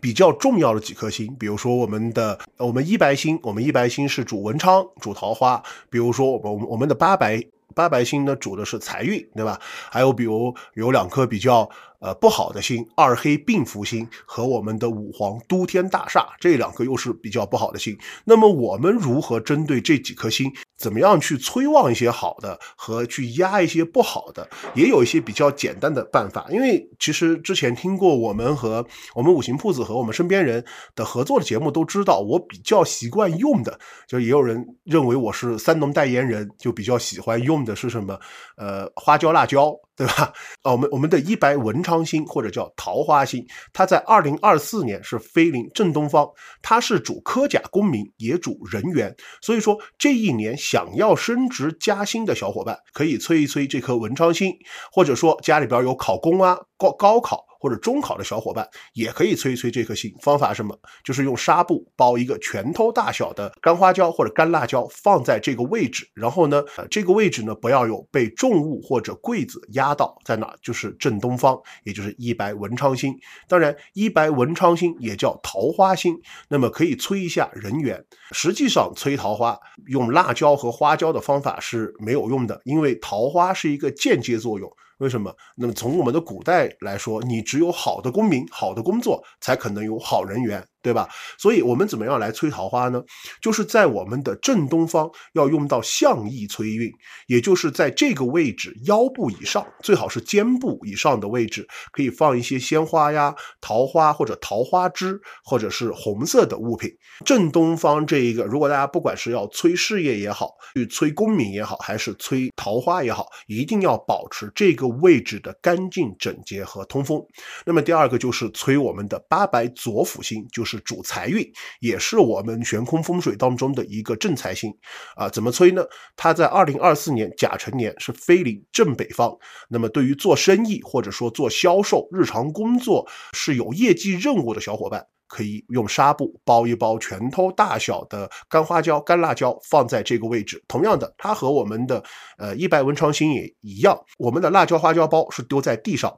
[0.00, 5.60] 比较重要的几颗星，比如说我们的我们一白星，我们一白星是主文昌、主桃花。
[5.90, 7.42] 比如说我们我们的八白
[7.74, 9.60] 八白星呢，主的是财运，对吧？
[9.90, 11.68] 还有比如有两颗比较。
[12.02, 17.94] 呃，不好的星，二黑病福星和我们的五黄都天大厦，这两颗又是比较不好的星。
[18.24, 26.46] 那么我们如何针对这几颗星怎么样去催旺一些好的和去压一些不好的，也有一些比较简单的办法。
[26.50, 30.64] 因为其实之前听过我们和我们五行铺子和我们身边人
[30.94, 38.18] 的合作的节目，都知道我比较习惯用的，就也有人认为我是三农代言人，就比较喜欢用的是什么？
[38.56, 39.74] 呃，花椒、辣椒。
[40.00, 40.32] 对吧？
[40.62, 46.26] 啊，我们我们的一白文昌星或者叫桃花星，它在二零二四年是飞临正东方，
[46.62, 49.14] 它是主科甲功名，也主人缘。
[49.42, 54.54] 所以说这一年想要升职加薪的小伙伴，可以催一催这颗文昌星，
[54.90, 57.49] 或者说家里边有考公啊、高高考。
[57.60, 60.12] 或者中考的小伙伴也可以催一催这颗星。
[60.20, 60.76] 方法什么？
[61.04, 66.08] 就是用纱布包一个拳头大小的干花椒或者干辣椒，放在这个位置。
[66.14, 70.54] 然后呢，呃，这个位置呢不要有被重物或者柜子压到，在哪？
[70.62, 73.14] 就是正东方，也就是一白文昌星。
[73.46, 78.02] 当然，一白文昌星也叫桃花星，那么可以催一下人缘。
[78.32, 84.70] 实际上，催桃花用辣椒和花椒的方法是没有用的，因为桃花是一个间接作用。
[85.00, 85.34] 为什么？
[85.56, 90.62] 那么从我们的古代来说，你只有好的公民、好的工作，才可能有好人缘。
[90.82, 91.08] 对吧？
[91.38, 93.02] 所以我们怎么样来催桃花呢？
[93.42, 96.90] 就是在我们的正东方要用到象意催运，
[97.26, 106.90] 也就是在这个位置腰部以上，最好是肩部以上的位置，可以放一些鲜花呀、桃花或者桃花枝，或者是红色的物品。
[107.26, 117.22] 正东方这一个，如果大家不管是要催事业也好，去催功名也好，还是催桃花也好，一定要保持这个位置的干净整洁和通风。
[117.66, 120.69] 那么第二个就是催我们的八白左辅星，就是。
[120.70, 121.44] 是主财运，
[121.80, 124.72] 也是我们悬空风水当中的一个正财星
[125.16, 125.28] 啊。
[125.28, 125.84] 怎么催呢？
[126.14, 129.36] 它在二零二四年甲辰年是飞临正北方。
[129.68, 140.62] 那么对于做生意或者说做销售、日常工作是有业绩任务的小伙伴，可以用纱布包一包拳头大小的干花椒、干辣椒，放在这个位置。
[140.68, 142.02] 同样的，它和我们的
[142.38, 146.16] 呃一白文昌星也一样，我们的辣椒花椒包是丢在地上。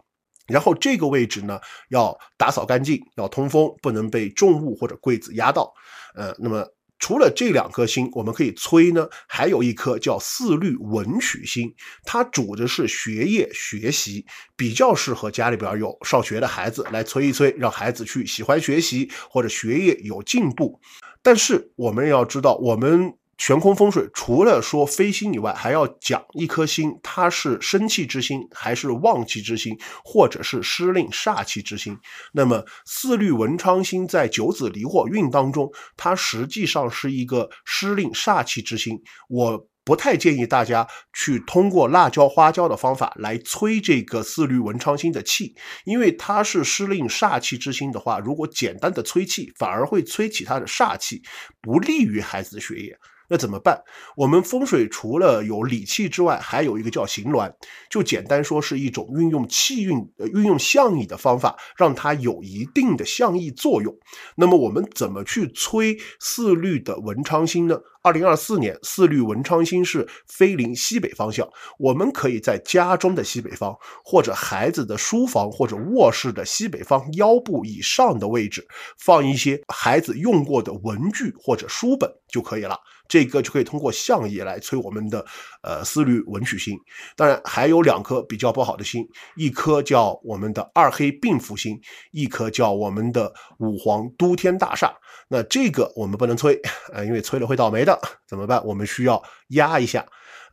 [0.49, 5.73] 然后这个位置呢，要打扫干净，要通风，不能被重物或者柜子压到。
[6.15, 6.67] 呃，那么
[6.99, 11.73] 除了这两颗星，我们可以催呢，还有一颗叫四绿文曲星，
[12.05, 14.27] 它主的是学业学习，
[14.57, 20.81] 比较适合家里边有上学的孩子来催一催，让孩子去喜欢学习或者学业有进步。
[21.23, 23.15] 但是我们要知道，我们。
[23.45, 31.99] 悬空风水除了说飞星以外，还要讲一颗星，它是生气之星，还是旺气之星，或者是失令煞气之星。
[32.33, 38.97] 那么四绿文昌星在九子离火运当中，它实际上是一个失令煞气之星。
[39.29, 45.53] 我不太建议大家去通过辣椒花椒的方法来催这个四绿文昌星的气，
[45.85, 51.21] 因为它是失令煞气之星的话，如果简单的催气，反而会催起它的煞气，
[51.61, 52.97] 不利于孩子的学业。
[53.29, 53.83] 那怎么办？
[54.17, 57.53] 我们风水除了有理气之外，还有一个叫行鸾，
[57.91, 63.95] 就简单说是一种运用气运、呃运用象意的方法，让它有一定的象意作用。
[64.37, 67.79] 那么我们怎么去催四绿的文昌星呢？
[68.05, 71.49] 二零二四年四绿文昌星是飞临西北方向，
[71.79, 78.67] 我们可以在家中的西北方，或者孩子的书房或者卧室的西北方腰部以上的位置，
[78.99, 82.77] 放一些孩子用过的文具或者书本就可以了。
[83.13, 85.23] 这个就可以通过相意来催我们的
[85.63, 86.79] 呃思虑文曲星，
[87.15, 89.07] 当然还有两颗比较不好的星，
[89.37, 91.79] 一颗叫我们的二黑病符星，
[92.13, 94.91] 一颗叫我们的五黄都天大煞。
[95.29, 96.59] 那这个我们不能催，
[96.91, 98.65] 呃，因为催了会倒霉的，怎么办？
[98.65, 100.07] 我们需要压一下，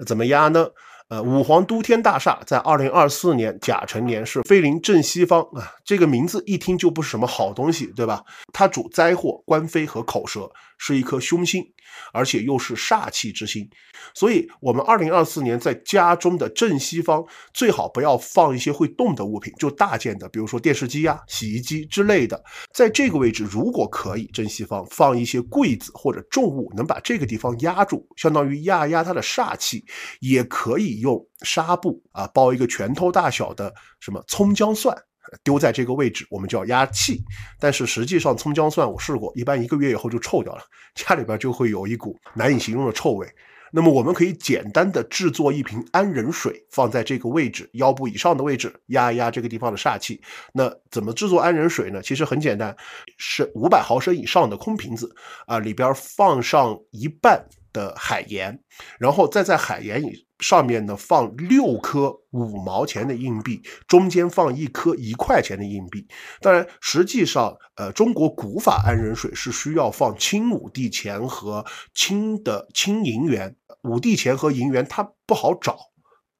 [0.06, 0.68] 怎么压呢？
[1.10, 8.24] 呃，五皇都天大厦在二零二四年甲辰年是飞临正西方啊，这个名字一听就不是什么好东西，对吧？
[8.54, 11.66] 它主灾祸、官非和口舌，是一颗凶星，
[12.14, 13.68] 而且又是煞气之星，
[14.14, 22.40] 所以我们二零二四年在家中的正西方最好不要放一些会动的物品，就大件的，比如说电视机呀、洗衣机之类的，
[22.72, 29.84] 在这个位置如果可以，正西方放一些柜子或者重物，能把这个地方压住，相当于压压它的煞气，
[30.20, 30.99] 也可以。
[31.00, 34.96] 用纱布啊包一个拳头大小的什么葱姜蒜，
[35.44, 37.24] 丢在这个位置，我们叫压气。
[37.60, 40.64] 但是实际上葱姜蒜我试过，一般一个月以后就臭掉了，
[40.96, 43.28] 家里边就会有一股难以形容的臭味。
[43.72, 50.20] 那么我们可以简单的制作一瓶安人水，放在这个位置腰部以上的位置，压一压这个地方的煞气。
[50.54, 52.02] 那怎么制作安人水呢？
[52.02, 52.76] 其实很简单，
[53.18, 57.46] 是五百毫升以上的空瓶子啊，里边放上一半。
[57.72, 58.60] 的海盐，
[58.98, 66.08] 然后再在海盐里上面呢放六颗五毛钱的硬币，中间放一颗一块钱的硬币。
[66.42, 75.89] 当然，实际上，呃，中国古法安人水是需要放清五帝钱和清的清银元，五帝钱和银元它不好找。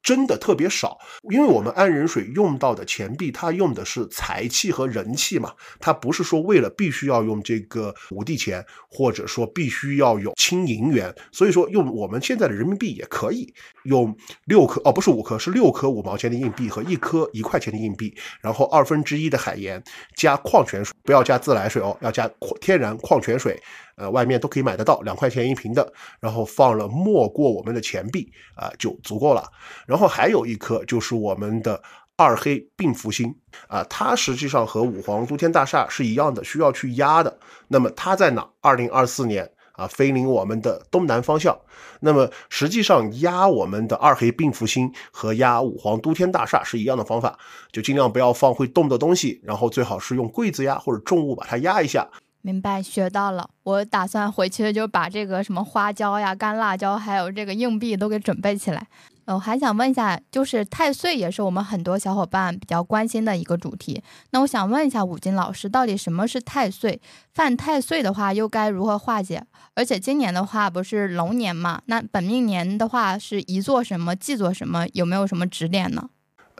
[0.02, 0.98] 真的特别少，
[1.30, 13.52] 因为我们安人水用到的钱币，它用的是财气和人气嘛，它不是说为了必须要用这个五帝钱，或者说必须要有清银元，所以说用我们现在的人民币也可以
[13.84, 19.82] 用六颗哦，不是五颗，是六颗五毛钱的硬币和一颗一块钱的硬币，然后二分之一的海盐
[20.16, 22.28] 加矿泉水，不要加自来水哦，要加
[22.60, 23.60] 天然矿泉水。
[24.00, 29.44] 呃，外面都可以买得到，两块钱一瓶的，然后放了没过我们的钱币啊，就足够了。
[29.86, 31.82] 然后还有一颗就是我们的
[32.16, 33.34] 二黑并福星
[33.68, 37.38] 啊，它实际上和五黄都天大厦是一样的，需要去压的。
[37.68, 38.48] 那么它在哪？
[38.62, 41.58] 二零二四年啊，飞临我们的东南方向。
[42.00, 47.38] 那么实际上压我们的二黑并福星和压五黄都天大厦是一样的方法，
[47.70, 52.08] 就尽量不要放会动的东西，然后最好是用柜子压或者重物把它压一下。
[52.42, 53.48] 明白，学到了。
[53.64, 58.86] 我打算回去就把这个什么花椒呀、干辣椒，还有这个硬币都给准备起来。
[59.26, 64.02] 我还想问一下，就是太岁也是我们很多小伙伴比较关心的一个主题。
[64.30, 67.00] 那我想问一下五金老师，到底什么是太岁？
[67.32, 69.44] 犯太岁的话又该如何化解？
[69.74, 71.80] 而且今年的话不是龙年嘛？
[71.86, 74.84] 那本命年的话是宜做什么、忌做什么？
[74.94, 76.10] 有没有什么指点呢？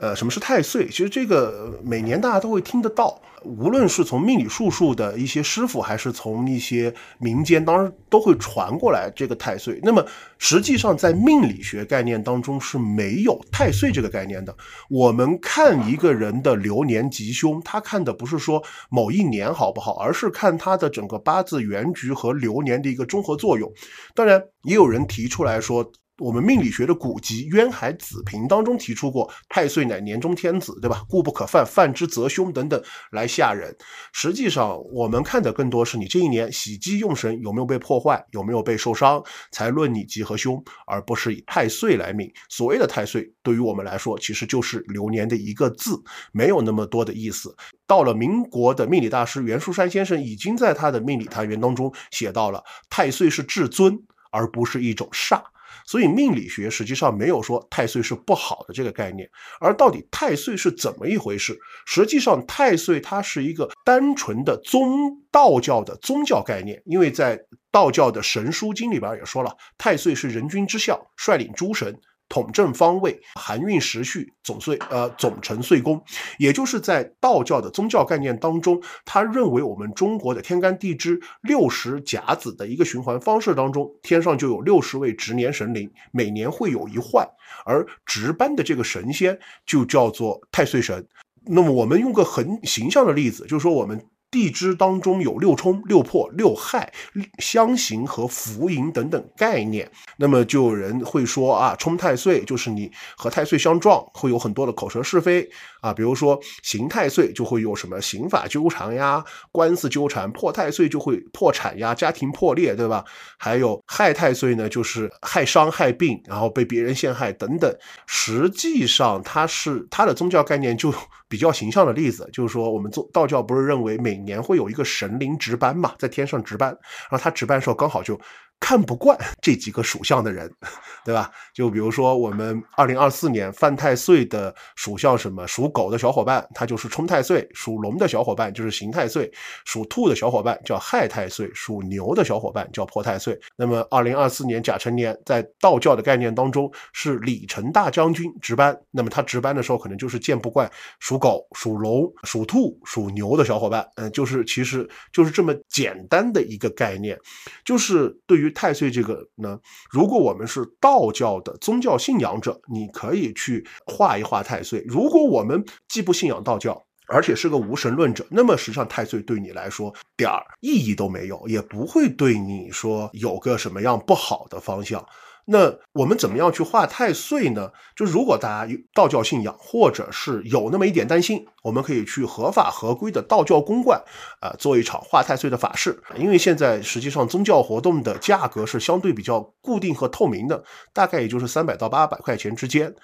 [0.01, 0.87] 呃，什么是太岁？
[0.87, 9.79] 其实这个每年大家都会听得到，无论是从命理术数的一些师傅，还是从一些民间，当然都会传过来这个太岁。
[9.83, 10.03] 那么
[10.39, 14.55] 实际上在命理学概念当中是没有太岁这个概念的。
[14.89, 23.71] 我们看一个人的流年吉凶，他看的不是说某一年好不好，而是看他的整个八字原局和流年的一个综合作用。
[24.15, 25.91] 当然，也有人提出来说。
[26.17, 31.03] 我们命理学的古籍《渊海子平》当中提出过“太岁乃年中天子”，对吧？
[31.09, 32.79] 故不可犯，犯之则凶等等
[33.11, 33.75] 来吓人。
[34.13, 42.31] 实际上，我们看的更多是你这一年喜忌用神有没有被破坏，有没有被受伤，才论你吉和凶，而不是以太岁来命。
[42.49, 45.99] 所谓的太岁，对于我们来说，其实就是流年的一个字，
[46.31, 47.55] 没有那么多的意思。
[47.87, 53.97] 到了民国的命理大师袁树山先生，已经在他的命理谈源当中写到了太岁是至尊，
[54.29, 55.41] 而不是一种煞。
[55.85, 59.29] 所以命理学实际上没有说太岁是不好的这个概念，
[59.59, 61.57] 而到底太岁是怎么一回事？
[61.85, 67.39] 实际上太岁它是一个单纯的宗道教的宗教概念，因为在
[67.71, 71.97] 道教的神书经里边也说了，太岁是人君之相，率领诸神。
[72.31, 76.01] 统正方位，含运时序，总岁呃总成岁宫，
[76.39, 87.27] 也就是在道教的宗教概念当中，他认为我们中国的天干地支六十甲子的一个循环方式当中，天上就有六十位值年神灵，每年会有一换，
[87.65, 91.05] 而值班的这个神仙就叫做太岁神。
[91.45, 94.01] 那么我们用个很形象的例子，就是说我们。
[94.31, 96.91] 地支当中有六冲、六破、六害、
[97.39, 105.47] 相刑和福迎等等概念，那么就有人会说啊，冲太岁就是你和太岁相撞，会有很多的口舌是非
[105.81, 113.03] 啊，比如说刑太岁就会有什么刑法纠缠呀、官司纠缠，破太岁就会破产呀、家庭破裂，对吧？
[113.37, 117.75] 还有害太岁呢，就是害伤害病，然后被别人陷害等等。
[118.07, 120.93] 实际上，它是它的宗教概念就
[121.27, 126.69] 比较形象的例子，就是说我们宗道教不是认为每年会有一个神灵值班嘛，在天上值班，
[127.09, 128.19] 然后他值班的时候刚好就。
[128.61, 130.49] 看不惯这几个属相的人，
[131.03, 131.29] 对吧？
[131.51, 139.25] 就比如说我们二零二四年犯太岁的属相，什么属狗的小伙伴，他就是冲太岁；属龙的小伙伴就是刑太岁；
[139.65, 143.37] 属兔的小伙伴叫害太岁；属牛的小伙伴叫破太岁。
[143.57, 153.85] 那么二零二四年甲辰年，在道教的概念当中是李成大将军值班，那么他值班的时候可能就是见不惯属狗、属龙、属兔、属牛的小伙伴。
[153.95, 157.19] 嗯，就是其实就是这么简单的一个概念，
[157.65, 158.50] 就是对于。
[158.51, 175.05] 太岁这个呢，如果我们是道教的宗教信仰者，你可以去画一画太岁；如果我们既不信仰道教，而且是个无神论者，那么实际上太岁对你来说点儿意义都没有，也不会对你说有个什么样不好的方向。
[175.51, 177.71] 那我们怎么样去化太岁呢？
[177.93, 184.01] 就如果大家有道教信仰，或者是有那么一点担心，我们可以去合法合规的道教公馆，
[184.39, 186.01] 啊，做一场化太岁的法事。
[186.15, 192.95] 因为现在实际上宗教活动的价格是相对比较固定和透明的，大概也就是三百到八百块钱之间，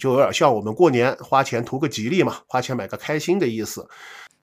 [0.00, 3.84] 就有点像我们过年花钱图个吉利嘛，花钱买个开心的意思。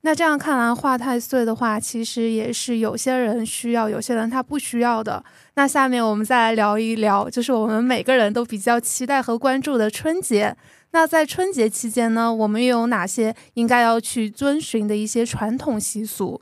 [0.06, 5.24] 那这样看来，画太岁的话，其实也是有些人需要，有些人他不需要的。
[5.56, 10.54] 那下面我们再来聊一聊，就是我们每个人都比较期待和关注的春节。
[10.92, 16.40] 那在春节期间呢，我们又有哪些应该要去遵循的一些传统习俗？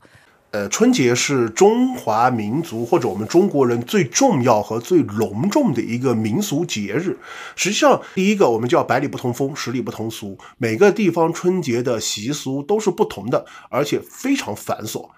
[0.52, 7.18] 呃，春节是中华民族或者我们中国人最重要和最隆重的一个民俗节日。
[7.56, 15.10] 实际上，第一个我们叫百里不同风，十里不同俗，每个地方春节的习俗都是不同的，而且非常繁琐。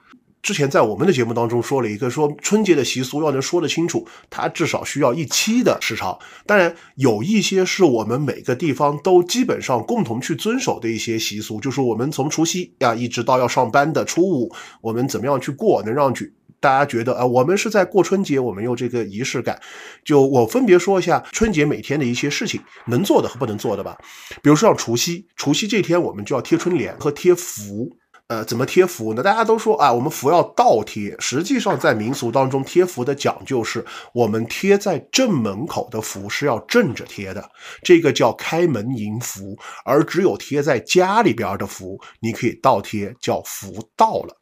[0.44, 6.20] 之前在我们的节目当中说了一个，说春节的习俗要能说得清楚，它至少需要一期的时长。
[6.46, 19.58] 当然，有一些是我们每个地方都基本上共同去遵守的一些习俗，就是我们从除夕呀一直到要上班的初五，我们怎么样去过，能让去大家觉得啊，我们是在过春节，我们有这个仪式感。
[20.04, 23.98] 就我分别说一下春节每天的一些事情，能做的和不能做的吧。
[24.42, 27.96] 比如说像除夕，除夕这天我们就要贴春联和贴福。
[28.34, 29.22] 呃，怎么贴符呢？
[29.22, 31.16] 大家都说啊，我们符要倒贴。
[31.20, 37.48] 实际上，在民俗当中，贴符的讲究是，我们贴在正门口的符是要正着贴的，
[37.84, 39.56] 这个叫开门迎福；
[39.86, 44.36] 而只有贴在家里边的福，你可以倒贴，叫福到了。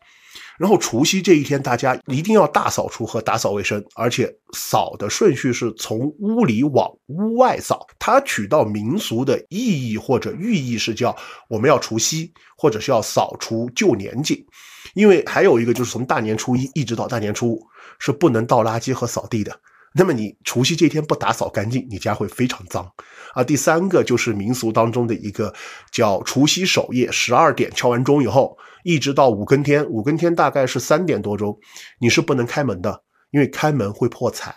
[0.62, 7.88] 然后除夕这一天，大家一定要大扫除和打扫卫生，而且扫的顺序是从屋里往屋外扫。
[7.98, 11.18] 它取到民俗的意义或者寓意是叫
[11.50, 14.46] 我们要除夕，或者是要扫除旧年景。
[14.94, 17.66] 因为还有一个就是从大年初一一直到大年初五
[17.98, 19.60] 是不能倒垃圾和扫地的。
[19.94, 22.92] 那么你除夕这天不打扫干净，你家会非常脏
[23.34, 23.44] 啊。
[23.44, 25.54] 第三个就是民俗当中的一个
[25.92, 28.58] 叫除夕守夜，十二点敲完钟以后。
[28.84, 31.60] 一直到五更天，五更天大概是三点多钟，
[32.00, 34.56] 你是不能开门的，因为开门会破财。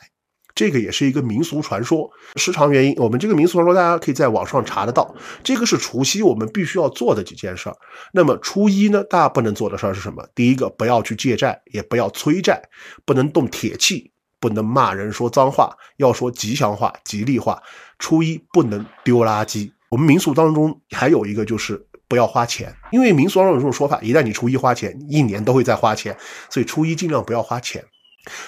[0.54, 5.14] 这个也是一个民俗传说，时长原因，我们这个民俗传说大家可以在网上查得到。
[5.42, 7.76] 这个是除夕我们必须要做的几件事儿。
[8.14, 10.26] 那么初一呢，大家不能做的事儿是什么？
[10.34, 12.62] 第一个，不要去借债，也不要催债，
[13.04, 14.12] 不能动铁器，
[14.44, 17.62] 不能骂人说脏话，要说吉祥话、吉利话。
[17.98, 19.70] 初一不能丢垃圾。
[19.88, 21.86] 我们民俗当中还有一个就是。
[22.06, 26.14] 不要花钱，因为民俗当中有这种说法：一旦你初一花钱，一年都会在花钱，
[26.50, 27.82] 所以初一尽量不要花钱。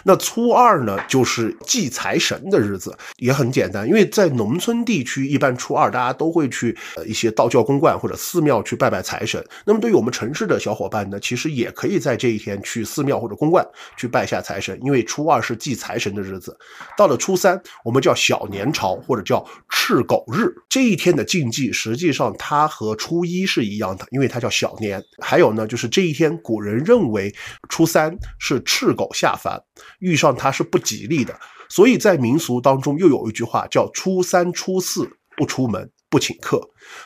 [0.05, 3.87] 那初二呢，就是祭财神的日子，也很简单。
[3.87, 9.45] 因为在农村地区，一般初二大家都会去呃一些道教公观或者寺庙去拜拜财神。
[9.65, 13.67] 那么对于我们城市的小伙伴呢，其实也可以在这一天去寺庙或者公观
[13.97, 16.57] 去拜下财神，因为初二是祭财神的日子。
[16.97, 25.03] 到了初三，我们叫小年朝或者叫赤狗日，这一天的禁忌实际上它和初一是一样的，因为它叫小年。
[25.19, 27.35] 还有呢，就是这一天古人认为
[27.69, 29.61] 初三是赤狗下凡。
[29.99, 36.61] 遇上他是不吉利的，所以在民俗当中又有一句话叫“初三初四不出门不请客”。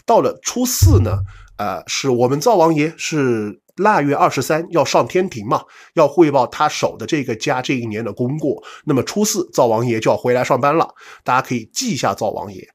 [0.06, 1.18] 到了初四呢，
[1.56, 5.62] 呃，是我们灶王爷是腊月二十三要上天庭嘛，
[5.94, 8.62] 要汇报他守的这个家这一年的功过。
[8.84, 10.88] 那么初四灶王爷就要回来上班了，
[11.24, 12.68] 大家可以记一下灶王爷。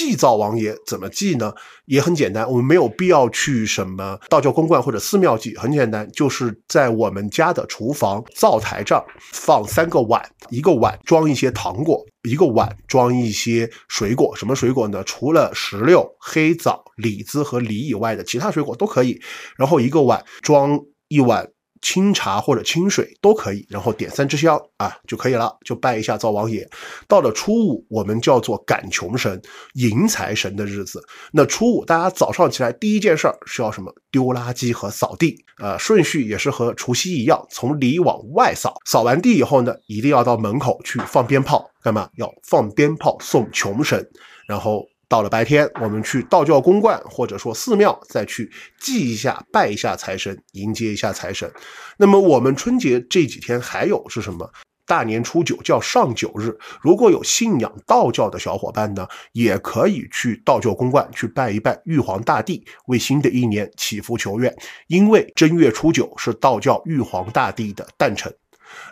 [0.00, 1.52] 祭灶王爷怎么祭呢？
[1.84, 14.34] 也很简单，我们没有必要去什么道教公观或者寺庙祭，很简单，就是在我们家的厨房灶台上放三个碗，一个碗装一些糖果，一个碗装一些水果。
[14.34, 15.04] 什么水果呢？
[15.04, 19.20] 除了石榴、黑枣、李子和梨以外的其他水果都可以。
[19.58, 21.46] 然后一个碗装一碗。
[21.82, 26.68] 清茶或者清水都可以，然后点三支香啊就可以了，就拜一下灶王爷。
[27.08, 29.40] 到了初五，我们叫做赶穷神、
[29.74, 31.02] 迎财神的日子。
[31.32, 33.94] 那初五大家早上起来第一件事儿是要什么？
[34.10, 35.44] 丢垃圾和扫地。
[35.58, 38.76] 呃，顺序也是和除夕一样，从里往外扫。
[38.84, 42.08] 扫完地以后呢，一定要到门口去放鞭炮，干嘛？
[42.16, 44.08] 要放鞭炮送穷神，
[44.46, 44.84] 然后。
[45.10, 48.48] 到了白天，我们去道教公观或者说寺庙，再去
[48.78, 51.52] 祭一下、拜一下财神，迎接一下财神。
[51.96, 54.48] 那么我们春节这几天还有是什么？
[54.86, 56.56] 大年初九叫上九日。
[56.80, 64.54] 如果有信仰道教的小伙伴呢，也可以去道教公观去拜一拜玉皇大帝，为新的一年祈福求愿。
[64.86, 68.32] 因为正月初九是道教玉皇大帝的诞辰。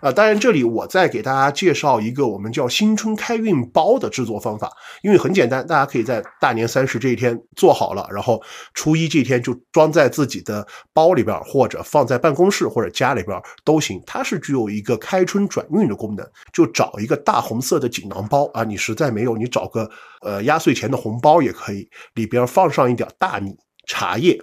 [0.00, 4.70] 啊，当然，这里我再给大家介绍一个我们叫新春开运包的制作方法，
[5.02, 8.42] 因为很简单，大家可以在大年三十这一天做好了，然后
[8.74, 14.00] 初一这天就装在自己的包里边，或者放在办公室或者家里边都行。
[14.06, 19.90] 它是具有一个开春转运的功能，就找一个大红色的锦囊包啊，你实在没有，你找个
[20.22, 23.56] 呃压岁钱的红包也可以，里边放上一点大米、
[23.86, 24.38] 茶叶。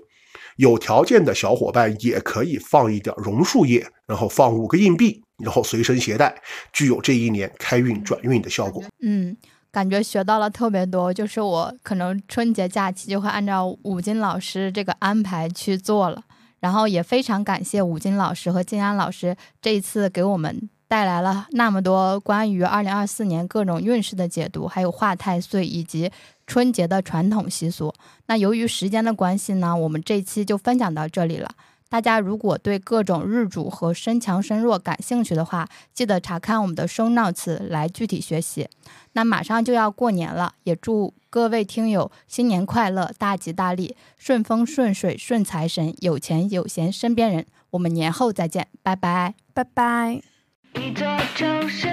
[0.55, 6.41] 有条件的小伙伴也可以放一点榕树叶，然后放五个硬币，然后随身携带，
[6.71, 8.83] 具有这一年开运转运的效果。
[9.01, 9.35] 嗯，
[9.71, 16.23] 感觉学到了特别多，就是我可能春节假期就会按照五金老师这个安排去做了。
[16.61, 26.11] 然后也非常感谢武金老师和静安老师这一次给我们带来了那么多关于二零二四年各种运势的解读，还有化太岁以及
[26.45, 27.93] 春节的传统习俗。
[28.27, 31.49] 那由于时间的关系呢，我们这期就分享到这里了。
[31.87, 38.67] 大家如果对各种日主和身强身弱感兴趣的话，记得查看我们的收 notes 来具体学习。
[39.13, 47.45] 那马上就要过年了，也祝各位听友新年快乐，大吉大利，顺风顺水顺财神，有钱有闲身边人。
[47.69, 50.34] 我们年后再见，拜拜，拜拜。
[50.75, 51.05] 一座
[51.35, 51.87] 城市，